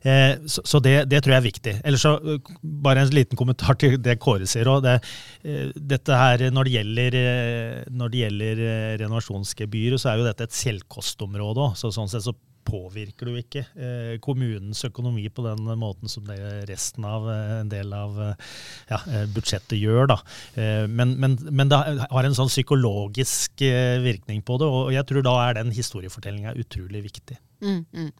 Eh, 0.02 0.32
så, 0.48 0.64
så 0.64 0.80
det, 0.84 0.96
det, 1.12 1.22
tror 1.22 1.36
jeg 1.36 1.42
er 1.42 1.48
viktig. 1.48 1.74
Ellers 1.84 2.06
så 2.06 2.14
eh, 2.18 2.52
bare 2.88 3.04
en 3.04 3.14
liten 3.14 3.38
kommentar 3.38 3.78
til 3.80 3.98
det 4.02 4.18
Kåre 4.22 4.48
sier 4.48 4.70
òg. 4.72 4.82
Det, 4.86 4.96
eh, 5.44 5.70
dette 5.76 6.20
her, 6.22 6.48
når 6.54 6.68
det 6.68 6.76
gjelder, 6.78 7.18
eh, 7.22 7.80
når 7.92 8.12
det 8.14 8.22
gjelder 8.24 8.64
eh, 8.66 8.92
renovasjonsgebyret, 9.04 10.00
så 10.00 10.12
er 10.12 10.22
jo 10.22 10.28
dette 10.28 10.48
et 10.48 10.60
selvkostområde 10.64 11.68
òg. 11.68 11.78
Så 11.78 11.92
sånn 11.94 12.10
sett 12.10 12.26
så 12.26 12.34
påvirker 12.68 13.28
du 13.28 13.38
ikke 13.40 13.64
eh, 13.74 14.14
kommunens 14.24 14.84
økonomi 14.86 15.26
på 15.32 15.44
den 15.46 15.66
måten 15.80 16.10
som 16.12 16.28
resten 16.68 17.06
av 17.08 17.28
eh, 17.32 17.54
en 17.62 17.72
del 17.72 17.92
av 17.96 18.20
eh, 18.24 18.54
ja, 18.92 19.00
eh, 19.08 19.26
budsjettet 19.34 19.78
gjør. 19.80 20.12
Da. 20.12 20.20
Eh, 20.54 20.84
men, 20.86 21.16
men, 21.20 21.38
men, 21.48 21.72
det 21.72 21.80
har 22.04 22.28
en 22.28 22.38
sånn 22.38 22.52
psykologisk 22.52 23.64
virkning 24.04 24.44
på 24.46 24.60
det, 24.60 24.68
og 24.68 24.94
jeg 24.94 25.06
tror 25.08 25.26
da 25.26 25.36
er 25.46 25.60
den 25.60 25.74
historiefortellinga 25.74 26.56
utrolig 26.60 27.04
viktig. 27.08 27.38
Mm, 27.60 27.84
mm. 27.92 28.10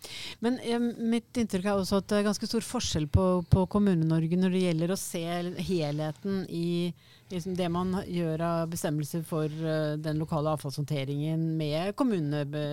Men 0.42 0.58
eh, 0.58 0.80
mitt 1.12 1.38
inntrykk 1.38 1.68
er 1.68 1.78
også 1.78 2.00
at 2.00 2.08
det 2.11 2.18
er 2.18 2.26
ganske 2.26 2.48
stor 2.50 2.64
forskjell 2.66 3.06
på, 3.12 3.26
på 3.50 3.66
Kommune-Norge 3.70 4.40
når 4.40 4.54
det 4.54 4.64
gjelder 4.64 4.92
å 4.94 4.98
se 4.98 5.22
helheten 5.68 6.42
i 6.50 6.68
liksom 7.30 7.56
det 7.58 7.68
man 7.72 7.96
gjør 8.06 8.42
av 8.44 8.70
bestemmelser 8.72 9.24
for 9.26 9.46
uh, 9.46 9.96
den 10.00 10.20
lokale 10.20 10.54
avfallshåndteringen 10.56 11.44
med 11.58 11.94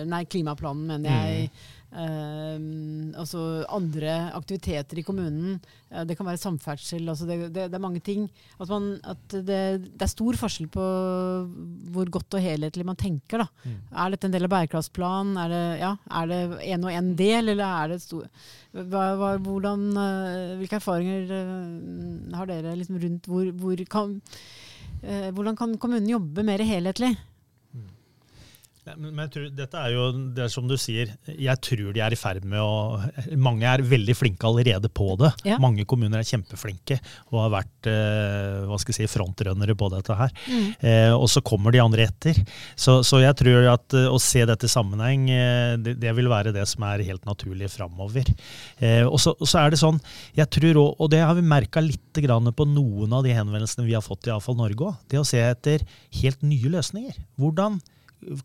nei, 0.08 0.24
klimaplanen, 0.30 0.86
mener 0.94 1.12
jeg. 1.12 1.50
Mm. 1.50 1.74
Uh, 1.96 3.12
altså 3.16 3.64
andre 3.72 4.30
aktiviteter 4.36 5.00
i 5.00 5.04
kommunen. 5.06 5.56
Det 6.04 6.16
kan 6.18 6.26
være 6.26 6.40
samferdsel. 6.40 7.06
Altså 7.08 7.24
det, 7.28 7.38
det, 7.54 7.68
det, 7.70 7.78
er 7.78 7.82
mange 7.82 8.02
ting. 8.04 8.26
At, 8.60 8.68
man, 8.68 8.88
at 9.06 9.22
det, 9.32 9.60
det, 9.86 10.02
er 10.04 10.10
stor 10.10 10.36
forskjell 10.36 10.68
på 10.72 10.86
hvor 11.94 12.10
godt 12.12 12.36
og 12.36 12.42
helhetlig 12.44 12.84
man 12.84 12.98
tenker. 13.00 13.46
Mm. 13.64 13.78
Er 13.94 14.12
dette 14.12 14.28
en 14.28 14.34
del 14.34 14.48
av 14.48 14.52
bærekraftsplanen? 14.52 15.38
Er 15.40 15.54
det, 15.54 15.62
ja, 15.80 15.92
er 16.20 16.32
det 16.32 16.40
en 16.66 16.84
og 16.84 16.98
en 16.98 17.12
del, 17.16 17.54
eller 17.54 17.64
er 17.68 17.94
det 17.94 18.02
stor 18.04 18.26
hva, 18.76 19.06
hva, 19.16 19.30
hvordan, 19.40 19.86
uh, 19.96 20.56
Hvilke 20.60 20.80
erfaringer 20.82 21.32
har 22.36 22.50
dere 22.50 22.74
liksom 22.76 23.00
rundt 23.00 23.30
hvor, 23.30 23.48
hvor 23.56 23.80
kan, 23.88 24.18
hvordan 25.06 25.56
kan 25.56 25.78
kommunen 25.80 26.10
jobbe 26.10 26.44
mer 26.44 26.60
helhetlig? 26.66 27.14
Men 28.94 29.24
jeg 29.24 29.30
tror, 29.34 29.46
dette 29.58 29.80
er 29.82 29.94
jo 29.96 30.04
det 30.36 30.44
er 30.44 30.50
som 30.52 30.66
du 30.70 30.76
sier, 30.78 31.10
jeg 31.26 31.60
tror 31.64 31.90
de 31.94 32.02
er 32.04 32.14
i 32.14 32.18
ferd 32.18 32.44
med 32.46 32.60
å 32.62 33.00
Mange 33.42 33.66
er 33.66 33.82
veldig 33.82 34.14
flinke 34.14 34.46
allerede 34.46 34.90
på 34.94 35.08
det. 35.18 35.32
Ja. 35.48 35.56
Mange 35.62 35.82
kommuner 35.88 36.20
er 36.20 36.28
kjempeflinke 36.28 37.00
og 37.32 37.40
har 37.40 37.52
vært 37.56 37.88
eh, 37.90 38.62
hva 38.68 38.78
skal 38.78 38.94
jeg 38.94 39.08
si, 39.08 39.10
frontrønnere 39.10 39.74
på 39.78 39.88
dette 39.90 40.16
her. 40.18 40.30
Mm. 40.46 40.68
Eh, 40.78 41.14
og 41.16 41.26
så 41.32 41.42
kommer 41.46 41.74
de 41.74 41.82
andre 41.82 42.06
etter. 42.06 42.38
Så, 42.78 43.00
så 43.06 43.20
jeg 43.24 43.34
tror 43.40 43.66
at 43.72 43.96
eh, 43.98 44.06
å 44.06 44.20
se 44.22 44.44
dette 44.46 44.68
i 44.68 44.72
sammenheng, 44.72 45.26
eh, 45.34 45.74
det, 45.82 45.96
det, 46.02 46.14
vil 46.18 46.30
være 46.30 46.54
det 46.54 46.66
som 46.70 46.86
er 46.86 47.04
helt 47.08 47.26
naturlig 47.26 47.72
framover. 47.74 48.30
Eh, 48.78 49.02
og, 49.02 49.18
så, 49.22 49.34
og, 49.34 49.50
så, 49.50 49.64
er 49.64 49.74
det 49.74 49.82
sånn, 49.82 49.98
jeg 50.38 50.50
tror 50.60 50.82
også, 50.84 50.96
og 51.02 51.12
det 51.16 51.24
har 51.24 51.34
vi 51.38 51.46
merka 51.46 51.82
litt 51.82 52.02
på 52.16 52.64
noen 52.70 53.12
av 53.12 53.26
de 53.26 53.34
henvendelsene 53.36 53.84
vi 53.84 53.92
har 53.92 54.04
fått 54.04 54.30
i 54.30 54.32
Avfall 54.32 54.56
Norge 54.56 54.86
òg, 54.88 55.02
det 55.12 55.20
å 55.20 55.26
se 55.26 55.42
etter 55.42 55.82
helt 56.22 56.40
nye 56.46 56.70
løsninger. 56.72 57.18
Hvordan 57.36 57.76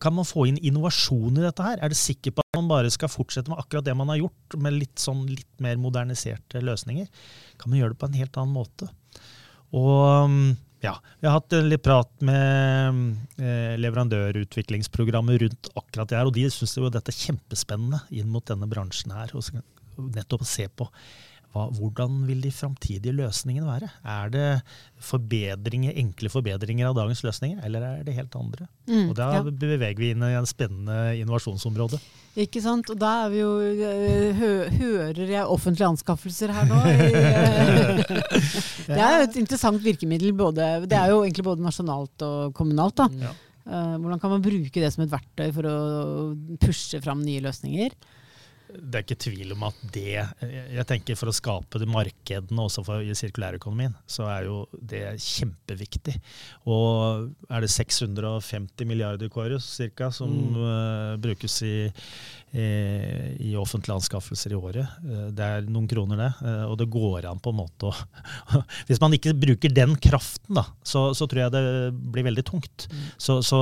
kan 0.01 0.15
man 0.15 0.27
få 0.27 0.45
inn 0.49 0.59
innovasjon 0.61 1.39
i 1.39 1.45
dette 1.45 1.65
her? 1.65 1.79
Er 1.81 1.91
du 1.91 1.97
sikker 1.97 2.35
på 2.35 2.43
at 2.43 2.57
man 2.57 2.69
bare 2.69 2.91
skal 2.93 3.11
fortsette 3.11 3.51
med 3.51 3.61
akkurat 3.61 3.85
det 3.87 3.95
man 3.97 4.11
har 4.13 4.21
gjort, 4.21 4.57
med 4.61 4.75
litt, 4.77 4.97
sånn, 5.01 5.23
litt 5.29 5.63
mer 5.63 5.79
moderniserte 5.81 6.61
løsninger? 6.63 7.07
Kan 7.61 7.73
man 7.73 7.81
gjøre 7.81 7.95
det 7.95 8.01
på 8.01 8.11
en 8.11 8.19
helt 8.19 8.41
annen 8.41 8.57
måte? 8.57 8.89
Og 9.77 10.27
um, 10.27 10.37
ja, 10.83 10.95
vi 11.21 11.29
har 11.29 11.37
hatt 11.37 11.55
litt 11.65 11.83
prat 11.85 12.09
med 12.25 13.01
eh, 13.37 13.75
leverandørutviklingsprogrammet 13.79 15.43
rundt 15.43 15.69
akkurat 15.77 16.09
det 16.09 16.17
her, 16.17 16.29
og 16.29 16.35
de 16.37 16.47
syns 16.49 16.73
jo 16.77 16.89
dette 16.89 17.13
er 17.13 17.19
kjempespennende 17.27 18.01
inn 18.17 18.31
mot 18.33 18.45
denne 18.49 18.69
bransjen 18.69 19.13
her. 19.13 19.33
og 19.37 20.09
Nettopp 20.15 20.45
å 20.45 20.49
se 20.49 20.65
på 20.73 20.89
hva, 21.51 21.65
hvordan 21.75 22.21
vil 22.29 22.39
de 22.45 22.49
framtidige 22.55 23.11
løsningene 23.11 23.67
være? 23.67 23.89
Er 24.07 24.29
det 24.31 24.45
forbedringer, 25.03 25.91
enkle 25.99 26.31
forbedringer 26.31 26.87
av 26.87 26.95
dagens 26.95 27.23
løsninger, 27.25 27.59
eller 27.67 27.83
er 27.83 28.05
det 28.07 28.15
helt 28.15 28.37
andre? 28.39 28.69
Mm, 28.87 29.09
og 29.09 29.15
Da 29.17 29.27
ja. 29.35 29.41
beveger 29.43 29.99
vi 29.99 30.13
inn 30.13 30.23
i 30.23 30.31
en 30.39 30.47
spennende 30.47 31.17
innovasjonsområde. 31.19 31.99
Ikke 32.39 32.61
sant. 32.63 32.87
Og 32.93 33.01
da 33.01 33.11
er 33.25 33.33
vi 33.33 33.41
jo 33.41 33.49
eh, 33.59 34.31
hø, 34.37 34.51
Hører 34.77 35.33
jeg 35.33 35.51
offentlige 35.57 35.89
anskaffelser 35.91 36.53
her 36.55 36.69
nå? 36.69 36.79
det 38.87 39.01
er 39.01 39.17
jo 39.17 39.27
et 39.27 39.39
interessant 39.43 39.83
virkemiddel. 39.83 40.31
Både, 40.37 40.71
det 40.87 40.95
er 40.95 41.11
jo 41.11 41.19
egentlig 41.25 41.49
både 41.49 41.67
nasjonalt 41.67 42.27
og 42.27 42.55
kommunalt. 42.55 43.03
da. 43.03 43.27
Ja. 43.27 43.35
Uh, 43.61 43.99
hvordan 44.01 44.17
kan 44.23 44.31
man 44.33 44.41
bruke 44.41 44.81
det 44.81 44.87
som 44.89 45.03
et 45.03 45.11
verktøy 45.11 45.51
for 45.53 45.67
å 45.69 45.75
pushe 46.63 47.03
fram 47.03 47.19
nye 47.27 47.43
løsninger? 47.43 47.93
Det 48.79 48.99
er 48.99 49.05
ikke 49.05 49.19
tvil 49.25 49.53
om 49.55 49.65
at 49.67 49.79
det 49.93 50.13
Jeg 50.13 50.85
tenker 50.89 51.17
for 51.19 51.31
å 51.31 51.35
skape 51.35 51.81
de 51.81 51.87
markedene 51.89 52.65
også 52.65 52.83
for, 52.85 53.03
sirkulærøkonomien, 53.17 53.93
så 54.09 54.27
er 54.31 54.47
jo 54.47 54.63
det 54.71 55.03
kjempeviktig. 55.21 56.15
Og 56.71 57.31
er 57.51 57.63
det 57.63 57.71
650 57.73 58.87
milliarder 58.89 59.31
kårus 59.31 59.67
cirka 59.77 60.11
som 60.13 60.31
mm. 60.31 60.59
uh, 60.59 61.15
brukes 61.21 61.57
i, 61.67 61.75
i, 62.51 62.67
i, 63.49 63.51
offentlige 63.59 63.97
anskaffelser 63.99 64.55
i 64.55 64.59
året. 64.59 64.95
Uh, 65.03 65.27
det 65.35 65.47
er 65.47 65.69
noen 65.69 65.89
kroner, 65.91 66.19
det. 66.21 66.31
Uh, 66.41 66.65
og 66.69 66.77
det 66.81 66.89
går 66.93 67.27
an 67.29 67.41
på 67.41 67.53
en 67.53 67.61
måte 67.61 67.91
å 67.91 67.95
Hvis 68.87 69.01
man 69.01 69.15
ikke 69.15 69.35
bruker 69.37 69.73
den 69.73 69.95
kraften, 70.01 70.55
da, 70.57 70.65
så, 70.83 71.09
så 71.17 71.27
tror 71.29 71.45
jeg 71.45 71.55
det 71.55 71.63
blir 72.13 72.27
veldig 72.29 72.45
tungt. 72.47 72.87
Mm. 72.91 73.05
Så, 73.21 73.39
så, 73.45 73.61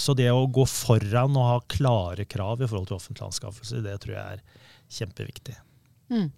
så 0.00 0.16
det 0.18 0.30
å 0.32 0.46
gå 0.50 0.66
foran 0.68 1.38
og 1.38 1.48
ha 1.48 1.58
klare 1.70 2.26
krav 2.28 2.62
i 2.62 2.68
forhold 2.68 2.90
til 2.90 2.98
offentlige 2.98 3.30
anskaffelser, 3.30 3.84
det 3.84 3.98
tror 4.02 4.16
jeg 4.16 4.19
er 4.22 4.44
kjempeviktig. 4.90 5.56
Mm. 6.10 6.30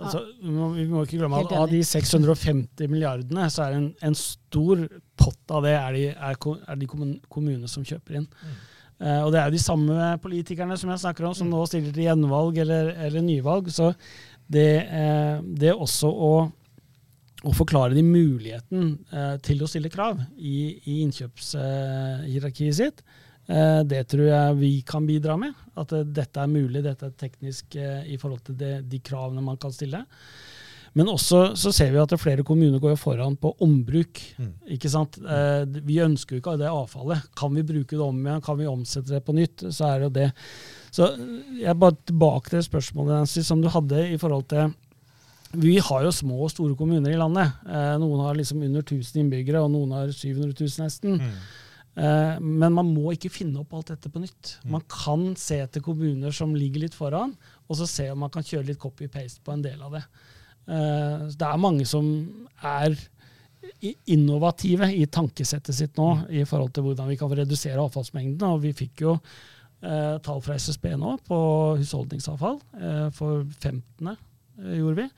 Altså, 0.00 0.22
vi, 0.40 0.50
må, 0.54 0.70
vi, 0.74 0.86
må, 0.88 1.04
ikke 1.04 1.20
glemme 1.20 1.42
at 1.44 1.52
av 1.56 1.70
de 1.70 1.80
650 1.84 2.90
milliardene, 2.90 3.46
så 3.52 3.66
er 3.66 3.78
en, 3.78 3.88
en 4.06 4.16
stor 4.16 4.82
pott 5.20 5.54
av 5.54 5.66
det 5.66 5.74
er 5.76 5.96
de, 5.96 6.04
er, 6.14 6.38
er 6.40 6.80
de 6.80 6.88
kommunene 6.90 7.70
som 7.70 7.86
kjøper 7.86 8.20
inn. 8.20 8.28
Mm. 8.28 8.58
Uh, 9.00 9.20
og 9.24 9.30
det 9.32 9.40
er 9.40 9.48
jo 9.48 9.56
de 9.56 9.62
samme 9.62 10.08
politikerne 10.20 10.76
som 10.76 10.90
jeg 10.92 11.02
snakker 11.04 11.24
om, 11.28 11.36
som 11.36 11.48
mm. 11.48 11.54
nå 11.56 11.66
stiller 11.68 11.94
til 11.96 12.04
gjenvalg 12.04 12.58
eller, 12.60 12.92
eller 13.06 13.24
nyvalg. 13.24 13.70
Så 13.72 13.92
det, 14.50 14.68
uh, 14.90 15.40
det 15.40 15.72
også 15.72 16.10
å, 16.10 16.34
å, 17.40 17.54
forklare 17.56 17.96
de 17.96 18.04
muligheten 18.04 18.92
uh, 19.14 19.36
til 19.44 19.64
å 19.64 19.70
stille 19.70 19.92
krav 19.92 20.20
i, 20.36 20.76
i 20.84 21.00
innkjøpshierarkiet 21.06 22.76
sitt, 22.76 23.04
det 23.86 24.04
tror 24.10 24.28
jeg 24.28 24.56
vi 24.60 24.72
kan 24.86 25.06
bidra 25.08 25.36
med. 25.40 25.56
At 25.80 25.92
eh, 25.96 26.06
dette 26.06 26.42
er 26.42 26.50
mulig, 26.50 26.84
dette 26.84 27.08
er 27.08 27.18
teknisk 27.18 27.76
eh, 27.78 28.06
i 28.12 28.18
forhold 28.20 28.44
til 28.46 28.58
det, 28.60 28.74
de 28.90 29.02
kravene 29.04 29.44
man 29.44 29.58
kan 29.60 29.74
stille. 29.74 30.04
Men 30.98 31.06
også 31.12 31.52
så 31.58 31.70
ser 31.70 31.92
vi 31.94 32.00
at 32.02 32.12
flere 32.18 32.42
kommuner 32.46 32.82
går 32.82 32.96
foran 32.98 33.36
på 33.38 33.52
ombruk. 33.62 34.18
Mm. 34.42 34.52
ikke 34.74 34.90
sant? 34.90 35.20
Vi 35.86 36.00
ønsker 36.02 36.34
jo 36.34 36.40
ikke 36.40 36.56
det 36.58 36.66
avfallet. 36.66 37.28
Kan 37.38 37.54
vi 37.54 37.62
bruke 37.62 37.94
det 37.94 38.02
om 38.02 38.18
igjen, 38.18 38.42
kan 38.42 38.58
vi 38.58 38.66
omsette 38.66 39.14
det 39.14 39.20
på 39.22 39.36
nytt, 39.36 39.68
så 39.70 39.86
er 39.86 40.00
det 40.00 40.08
jo 40.08 40.14
det. 40.16 40.26
Så 40.90 41.12
jeg 41.60 41.68
er 41.70 41.78
bare 41.78 41.94
tilbake 42.10 42.50
til 42.50 42.66
spørsmålet 42.66 43.20
Nancy, 43.20 43.44
som 43.46 43.62
du 43.62 43.70
hadde 43.70 44.02
i 44.10 44.18
forhold 44.18 44.48
til 44.50 44.74
vi 45.62 45.76
har 45.82 46.04
jo 46.06 46.10
små 46.14 46.36
og 46.46 46.50
store 46.50 46.76
kommuner 46.78 47.10
i 47.10 47.18
landet. 47.18 47.54
noen 47.98 48.20
har 48.22 48.36
liksom 48.38 48.62
under 48.62 48.82
1000 48.82 49.22
innbyggere, 49.24 49.62
og 49.62 49.70
noen 49.70 49.94
har 49.94 50.10
700 50.10 50.54
000 50.58 50.84
nesten. 50.84 51.18
Mm. 51.22 51.69
Eh, 51.98 52.36
men 52.38 52.74
man 52.74 52.90
må 52.94 53.10
ikke 53.14 53.32
finne 53.32 53.62
opp 53.62 53.74
alt 53.74 53.92
dette 53.92 54.10
på 54.12 54.22
nytt. 54.22 54.56
Mm. 54.62 54.74
Man 54.76 54.84
kan 54.90 55.24
se 55.38 55.60
etter 55.64 55.82
kommuner 55.84 56.34
som 56.34 56.54
ligger 56.56 56.84
litt 56.84 56.96
foran, 56.96 57.34
og 57.66 57.78
så 57.80 57.88
se 57.90 58.10
om 58.12 58.22
man 58.22 58.32
kan 58.32 58.46
kjøre 58.46 58.70
litt 58.70 58.82
copy-paste 58.82 59.42
på 59.44 59.54
en 59.54 59.64
del 59.64 59.80
av 59.82 59.96
det. 59.98 60.04
Eh, 60.70 61.26
det 61.34 61.48
er 61.48 61.64
mange 61.64 61.88
som 61.88 62.06
er 62.62 62.94
innovative 64.10 64.88
i 64.96 65.04
tankesettet 65.10 65.76
sitt 65.76 65.98
nå 66.00 66.08
mm. 66.22 66.26
i 66.40 66.44
forhold 66.48 66.72
til 66.74 66.86
hvordan 66.86 67.10
vi 67.10 67.18
kan 67.20 67.32
redusere 67.34 67.82
avfallsmengden. 67.82 68.46
Og 68.48 68.62
vi 68.64 68.74
fikk 68.76 69.04
jo 69.04 69.16
eh, 69.18 70.16
tall 70.24 70.42
fra 70.44 70.56
SSB 70.56 70.92
nå 71.00 71.16
på 71.26 71.40
husholdningsavfall. 71.80 72.60
for 73.16 73.44
15. 73.58 74.14
gjorde 74.78 75.02
vi. 75.02 75.08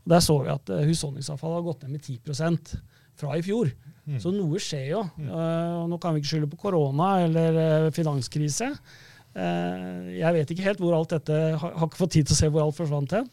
Og 0.00 0.14
Der 0.14 0.24
så 0.24 0.38
vi 0.40 0.54
at 0.54 0.72
husholdningsavfall 0.88 1.58
har 1.58 1.66
gått 1.66 1.84
ned 1.84 1.98
med 1.98 2.06
10% 2.06 2.76
fra 3.20 3.36
i 3.36 3.44
fjor. 3.44 3.68
Mm. 4.08 4.18
Så 4.22 4.32
noe 4.34 4.60
skjer 4.62 4.90
jo. 4.94 5.04
Uh, 5.20 5.86
nå 5.90 6.00
kan 6.00 6.14
vi 6.14 6.22
ikke 6.22 6.32
skylde 6.34 6.50
på 6.50 6.60
korona 6.64 7.12
eller 7.26 7.58
uh, 7.60 7.88
finanskrise. 7.94 8.72
Uh, 9.36 10.10
jeg 10.16 10.36
vet 10.36 10.52
ikke 10.52 10.66
helt 10.66 10.80
hvor 10.82 10.96
alt 10.96 11.12
dette 11.14 11.34
har, 11.34 11.74
har 11.76 11.90
ikke 11.90 12.00
fått 12.00 12.16
tid 12.16 12.30
til 12.30 12.36
å 12.36 12.40
se 12.40 12.50
hvor 12.50 12.64
alt 12.64 12.78
forsvant 12.78 13.18
hen. 13.18 13.28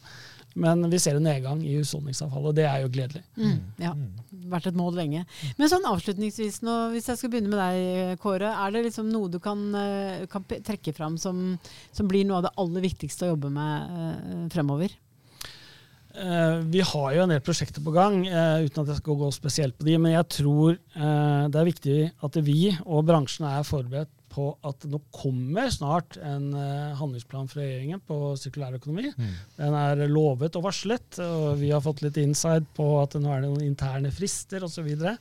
Men 0.58 0.82
vi 0.90 0.98
ser 0.98 1.14
en 1.14 1.26
nedgang 1.26 1.60
i 1.62 1.76
husholdningsavfallet, 1.76 2.50
og 2.50 2.56
det 2.56 2.64
er 2.66 2.82
jo 2.82 2.88
gledelig. 2.90 3.20
Mm, 3.36 3.50
mm. 3.50 3.82
ja, 3.84 3.92
Vært 4.50 4.70
et 4.70 4.78
mål 4.78 4.96
lenge. 4.98 5.20
Men 5.58 5.70
sånn 5.70 5.86
avslutningsvis, 5.86 6.62
nå, 6.66 6.76
hvis 6.94 7.10
jeg 7.12 7.20
skal 7.20 7.30
begynne 7.30 7.52
med 7.52 7.60
deg, 7.60 8.16
Kåre. 8.22 8.54
Er 8.64 8.72
det 8.74 8.86
liksom 8.88 9.10
noe 9.12 9.30
du 9.30 9.38
kan, 9.44 9.60
kan 10.32 10.46
trekke 10.48 10.96
fram 10.96 11.18
som, 11.20 11.52
som, 11.92 12.08
blir 12.10 12.26
noe 12.26 12.40
av 12.40 12.48
det 12.48 12.54
aller 12.64 12.86
viktigste 12.88 13.28
å 13.28 13.36
jobbe 13.36 13.52
med 13.54 14.50
fremover? 14.54 14.96
Uh, 16.18 16.60
vi 16.66 16.82
har 16.82 17.14
jo 17.14 17.24
en 17.24 17.32
del 17.32 17.42
prosjekter 17.44 17.82
på 17.84 17.92
gang, 17.94 18.20
uh, 18.26 18.58
uten 18.64 18.82
at 18.82 18.92
jeg 18.92 19.00
skal 19.00 19.18
gå 19.20 19.32
spesielt 19.34 19.76
på 19.78 19.86
de, 19.86 19.96
men 20.02 20.16
jeg 20.16 20.26
tror 20.34 20.74
uh, 20.74 21.44
det 21.46 21.60
er 21.60 21.68
viktig 21.68 21.98
at 22.26 22.38
vi 22.42 22.72
og 22.84 23.04
bransjen 23.08 23.46
er 23.48 23.66
forberedt 23.66 24.10
på 24.28 24.50
at 24.66 24.84
nå 24.90 25.00
kommer 25.14 25.70
snart 25.72 26.18
en 26.20 26.50
handlingsplan 26.98 27.48
fra 27.48 27.62
regjeringen 27.62 28.02
på 28.06 28.34
sirkulærøkonomi. 28.38 29.08
Mm. 29.16 29.30
Den 29.56 29.76
er 29.80 30.02
lovet 30.12 30.58
og 30.60 30.66
varslet, 30.66 31.16
og 31.24 31.56
vi 31.58 31.70
har 31.72 31.80
fått 31.82 32.04
litt 32.04 32.20
inside 32.20 32.68
på 32.76 32.90
at 33.00 33.16
nå 33.18 33.32
er 33.32 33.42
det 33.42 33.48
noen 33.48 33.64
interne 33.64 34.12
frister 34.14 34.66
osv. 34.68 34.76
Så, 34.76 34.84
videre. 34.84 35.16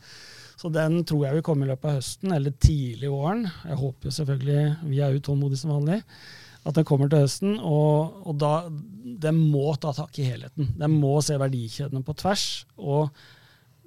så 0.60 0.70
den 0.76 1.00
tror 1.08 1.24
jeg 1.24 1.40
vil 1.40 1.46
komme 1.48 1.66
i 1.66 1.72
løpet 1.72 1.88
av 1.88 1.98
høsten, 2.02 2.36
eller 2.36 2.60
tidlig 2.60 3.08
i 3.08 3.14
våren. 3.16 3.48
Jeg 3.72 3.80
håper 3.80 4.18
selvfølgelig 4.20 4.92
vi 4.92 5.02
er 5.02 5.18
utålmodige 5.18 5.64
som 5.64 5.74
vanlig 5.78 6.02
at 6.66 6.76
den 6.78 6.86
kommer 6.88 7.10
til 7.12 7.26
høsten. 7.26 7.58
Og, 7.60 8.22
og 8.28 8.38
da, 8.42 8.54
den 9.28 9.42
må 9.52 9.72
ta 9.76 9.94
tak 9.96 10.18
i 10.20 10.28
helheten. 10.28 10.74
Den 10.80 10.98
må 11.02 11.18
se 11.26 11.38
verdikjedene 11.40 12.04
på 12.06 12.16
tvers. 12.18 12.48
og 12.78 13.12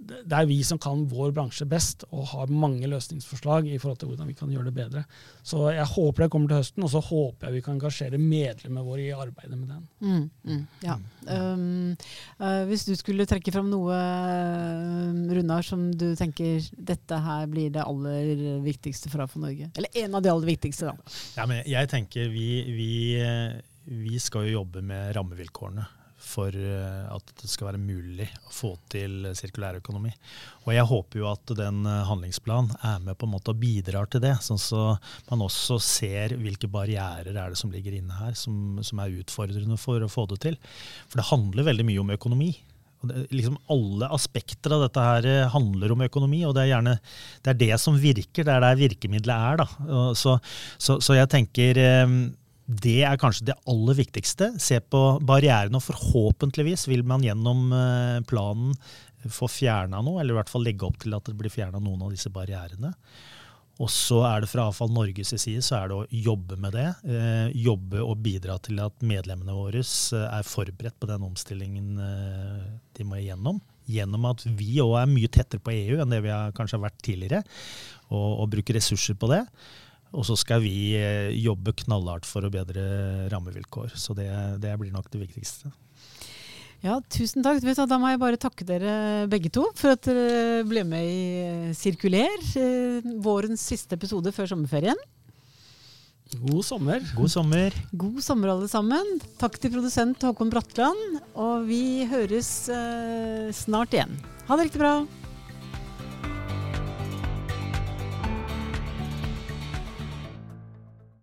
det 0.00 0.32
er 0.32 0.46
vi 0.48 0.58
som 0.64 0.78
kan 0.80 1.02
vår 1.10 1.32
bransje 1.36 1.66
best 1.68 2.06
og 2.08 2.30
har 2.32 2.52
mange 2.52 2.88
løsningsforslag 2.88 3.68
i 3.68 3.78
forhold 3.80 4.00
til 4.00 4.10
hvordan 4.10 4.30
vi 4.30 4.36
kan 4.38 4.50
gjøre 4.52 4.70
det 4.70 4.74
bedre. 4.76 5.02
Så 5.46 5.66
jeg 5.74 5.86
håper 5.92 6.24
det 6.24 6.30
kommer 6.32 6.50
til 6.50 6.60
høsten, 6.62 6.84
og 6.86 6.92
så 6.92 7.02
håper 7.04 7.48
jeg 7.48 7.58
vi 7.58 7.62
kan 7.66 7.76
engasjere 7.76 8.20
medlemmene 8.20 8.86
våre 8.86 9.04
i 9.04 9.12
arbeidet 9.12 9.58
med 9.58 9.68
den. 9.74 9.84
Mm, 10.00 10.24
mm, 10.48 10.64
ja. 10.86 10.96
Um, 11.28 11.92
uh, 12.40 12.64
hvis 12.70 12.86
du 12.88 12.94
skulle 12.98 13.28
trekke 13.28 13.52
fram 13.54 13.68
noe, 13.72 13.92
uh, 13.92 15.36
Runar, 15.36 15.66
som 15.66 15.90
du 15.92 16.08
tenker 16.18 16.64
dette 16.74 17.20
her 17.20 17.46
blir 17.50 17.72
det 17.74 17.84
aller 17.84 18.60
viktigste 18.64 19.12
for 19.12 19.26
AFO 19.26 19.42
Norge? 19.42 19.70
Eller 19.76 20.02
en 20.04 20.16
av 20.16 20.24
de 20.24 20.32
aller 20.32 20.54
viktigste, 20.54 20.90
da. 20.90 21.14
Ja, 21.36 21.48
men 21.50 21.62
jeg 21.68 21.92
tenker 21.92 22.28
vi, 22.32 22.48
vi, 22.72 22.92
eh, 23.20 23.60
vi 23.84 24.18
skal 24.22 24.48
jo 24.48 24.60
jobbe 24.60 24.82
med 24.84 25.12
rammevilkårene 25.16 25.86
for 26.30 26.54
eh, 26.54 27.02
at 27.10 27.34
det 27.40 27.50
skal 27.50 27.70
være 27.70 27.82
mulig 27.82 28.28
å 28.46 28.54
få 28.54 28.72
til 28.92 29.28
sirkulærøkonomi. 29.36 30.12
Og 30.66 30.72
jeg 30.74 30.86
håper 30.90 31.22
jo 31.22 31.28
at 31.30 31.54
den 31.58 31.82
eh, 31.88 32.06
handlingsplanen 32.08 32.72
er 32.86 33.02
med 33.04 33.18
på 33.18 33.28
en 33.28 33.34
måte 33.34 33.54
og 33.54 33.60
bidrar 33.62 34.10
til 34.10 34.22
det. 34.24 34.36
Sånn 34.46 34.60
så 34.60 34.84
man 35.30 35.44
også 35.46 35.80
ser 35.82 36.36
hvilke 36.40 36.70
barrierer 36.70 37.34
er 37.34 37.52
det 37.52 37.60
som 37.60 37.72
ligger 37.74 37.98
inne 37.98 38.22
her, 38.22 38.36
som, 38.38 38.80
som 38.86 39.02
er 39.02 39.20
utfordrende 39.20 39.78
for 39.80 40.02
å 40.02 40.10
få 40.10 40.28
det 40.30 40.42
til. 40.46 40.58
For 41.08 41.20
det 41.20 41.30
handler 41.32 41.70
veldig 41.70 41.88
mye 41.90 42.04
om 42.04 42.14
økonomi. 42.16 42.52
Det, 43.00 43.22
liksom 43.32 43.56
alle 43.72 44.10
aspekter 44.12 44.74
av 44.76 44.84
dette 44.84 45.04
her 45.04 45.28
eh, 45.28 45.48
handler 45.54 45.94
om 45.94 46.04
økonomi, 46.04 46.44
og 46.48 46.56
det 46.56 46.66
er 46.66 46.74
gjerne 46.74 46.98
det, 47.00 47.54
er 47.54 47.62
det 47.64 47.72
som 47.80 47.96
virker. 48.00 48.46
Det 48.46 48.54
er 48.54 48.66
der 48.66 48.80
virkemidlet 48.80 49.48
er. 49.54 49.64
Så, 50.18 50.36
så, 50.76 51.00
så 51.02 51.16
jeg 51.16 51.32
tenker 51.32 51.80
det 52.70 53.00
er 53.09 53.18
kanskje 53.18 53.48
det 53.50 53.59
aller 53.70 53.96
viktigste. 53.98 54.52
Se 54.62 54.78
på 54.80 55.02
barrierene, 55.26 55.80
og 55.80 55.87
forhåpentligvis 55.88 56.87
vil 56.90 57.02
man 57.06 57.24
gjennom 57.26 57.70
eh, 57.74 58.20
planen 58.30 58.76
få 59.28 59.50
fjerna 59.50 60.00
noe, 60.04 60.20
eller 60.20 60.37
i 60.37 60.38
hvert 60.38 60.52
fall 60.52 60.64
legge 60.64 60.87
opp 60.87 61.00
til 61.02 61.16
at 61.16 61.26
det 61.26 61.37
blir 61.37 61.52
fjerna 61.52 61.80
noen 61.83 62.06
av 62.06 62.14
disse 62.14 62.30
barrierene. 62.33 62.94
Og 63.80 63.88
så 63.88 64.18
er 64.28 64.42
det 64.42 64.50
fra 64.50 64.66
avfall 64.68 64.90
Norges 64.92 65.33
side 65.40 65.62
så 65.64 65.78
er 65.78 65.88
det 65.88 65.96
å 65.96 66.22
jobbe 66.28 66.59
med 66.61 66.74
det. 66.76 66.87
Eh, 67.09 67.52
jobbe 67.64 68.02
og 68.04 68.20
bidra 68.20 68.59
til 68.61 68.80
at 68.85 68.96
medlemmene 69.00 69.56
våre 69.56 69.80
eh, 69.80 70.24
er 70.26 70.46
forberedt 70.46 70.98
på 71.00 71.09
den 71.09 71.24
omstillingen 71.24 71.94
eh, 72.04 72.66
de 72.96 73.06
må 73.09 73.16
igjennom. 73.20 73.62
Gjennom 73.90 74.26
at 74.28 74.44
vi 74.44 74.74
òg 74.85 74.98
er 75.00 75.09
mye 75.11 75.30
tettere 75.33 75.64
på 75.64 75.72
EU 75.72 76.02
enn 76.02 76.12
det 76.12 76.20
vi 76.26 76.33
har 76.33 76.52
kanskje 76.56 76.76
har 76.76 76.90
vært 76.90 77.00
tidligere, 77.06 77.40
og, 78.11 78.42
og 78.44 78.50
bruker 78.52 78.76
ressurser 78.76 79.16
på 79.18 79.33
det. 79.33 79.46
Og 80.10 80.26
så 80.26 80.34
skal 80.38 80.62
vi 80.64 80.96
eh, 80.98 81.30
jobbe 81.38 81.74
knallhardt 81.84 82.26
for 82.26 82.46
å 82.46 82.50
bedre 82.52 83.28
rammevilkår. 83.30 83.94
Så 83.94 84.16
det, 84.18 84.26
det 84.62 84.74
blir 84.80 84.90
nok 84.94 85.06
det 85.12 85.22
viktigste. 85.22 85.70
Ja, 86.82 86.96
tusen 87.12 87.44
takk. 87.44 87.60
Da 87.62 87.98
må 88.00 88.10
jeg 88.10 88.22
bare 88.22 88.40
takke 88.40 88.66
dere 88.66 89.28
begge 89.30 89.52
to 89.52 89.66
for 89.76 89.94
at 89.94 90.02
dere 90.08 90.64
ble 90.66 90.82
med 90.88 91.06
i 91.06 91.22
eh, 91.44 91.70
Sirkuler, 91.76 92.42
eh, 92.58 93.06
vårens 93.22 93.62
siste 93.70 93.98
episode 94.00 94.34
før 94.34 94.50
sommerferien. 94.50 94.98
God 96.40 96.62
sommer. 96.62 97.02
God 97.18 97.30
sommer. 97.30 97.74
God 97.90 98.20
sommer, 98.22 98.52
alle 98.52 98.68
sammen. 98.70 99.16
Takk 99.38 99.58
til 99.62 99.74
produsent 99.74 100.26
Håkon 100.26 100.50
Bratland. 100.50 101.22
Og 101.34 101.66
vi 101.70 102.06
høres 102.10 102.52
snart 103.58 103.98
igjen. 103.98 104.14
Ha 104.46 104.58
det 104.58 104.70
riktig 104.70 104.82
bra. 104.82 104.94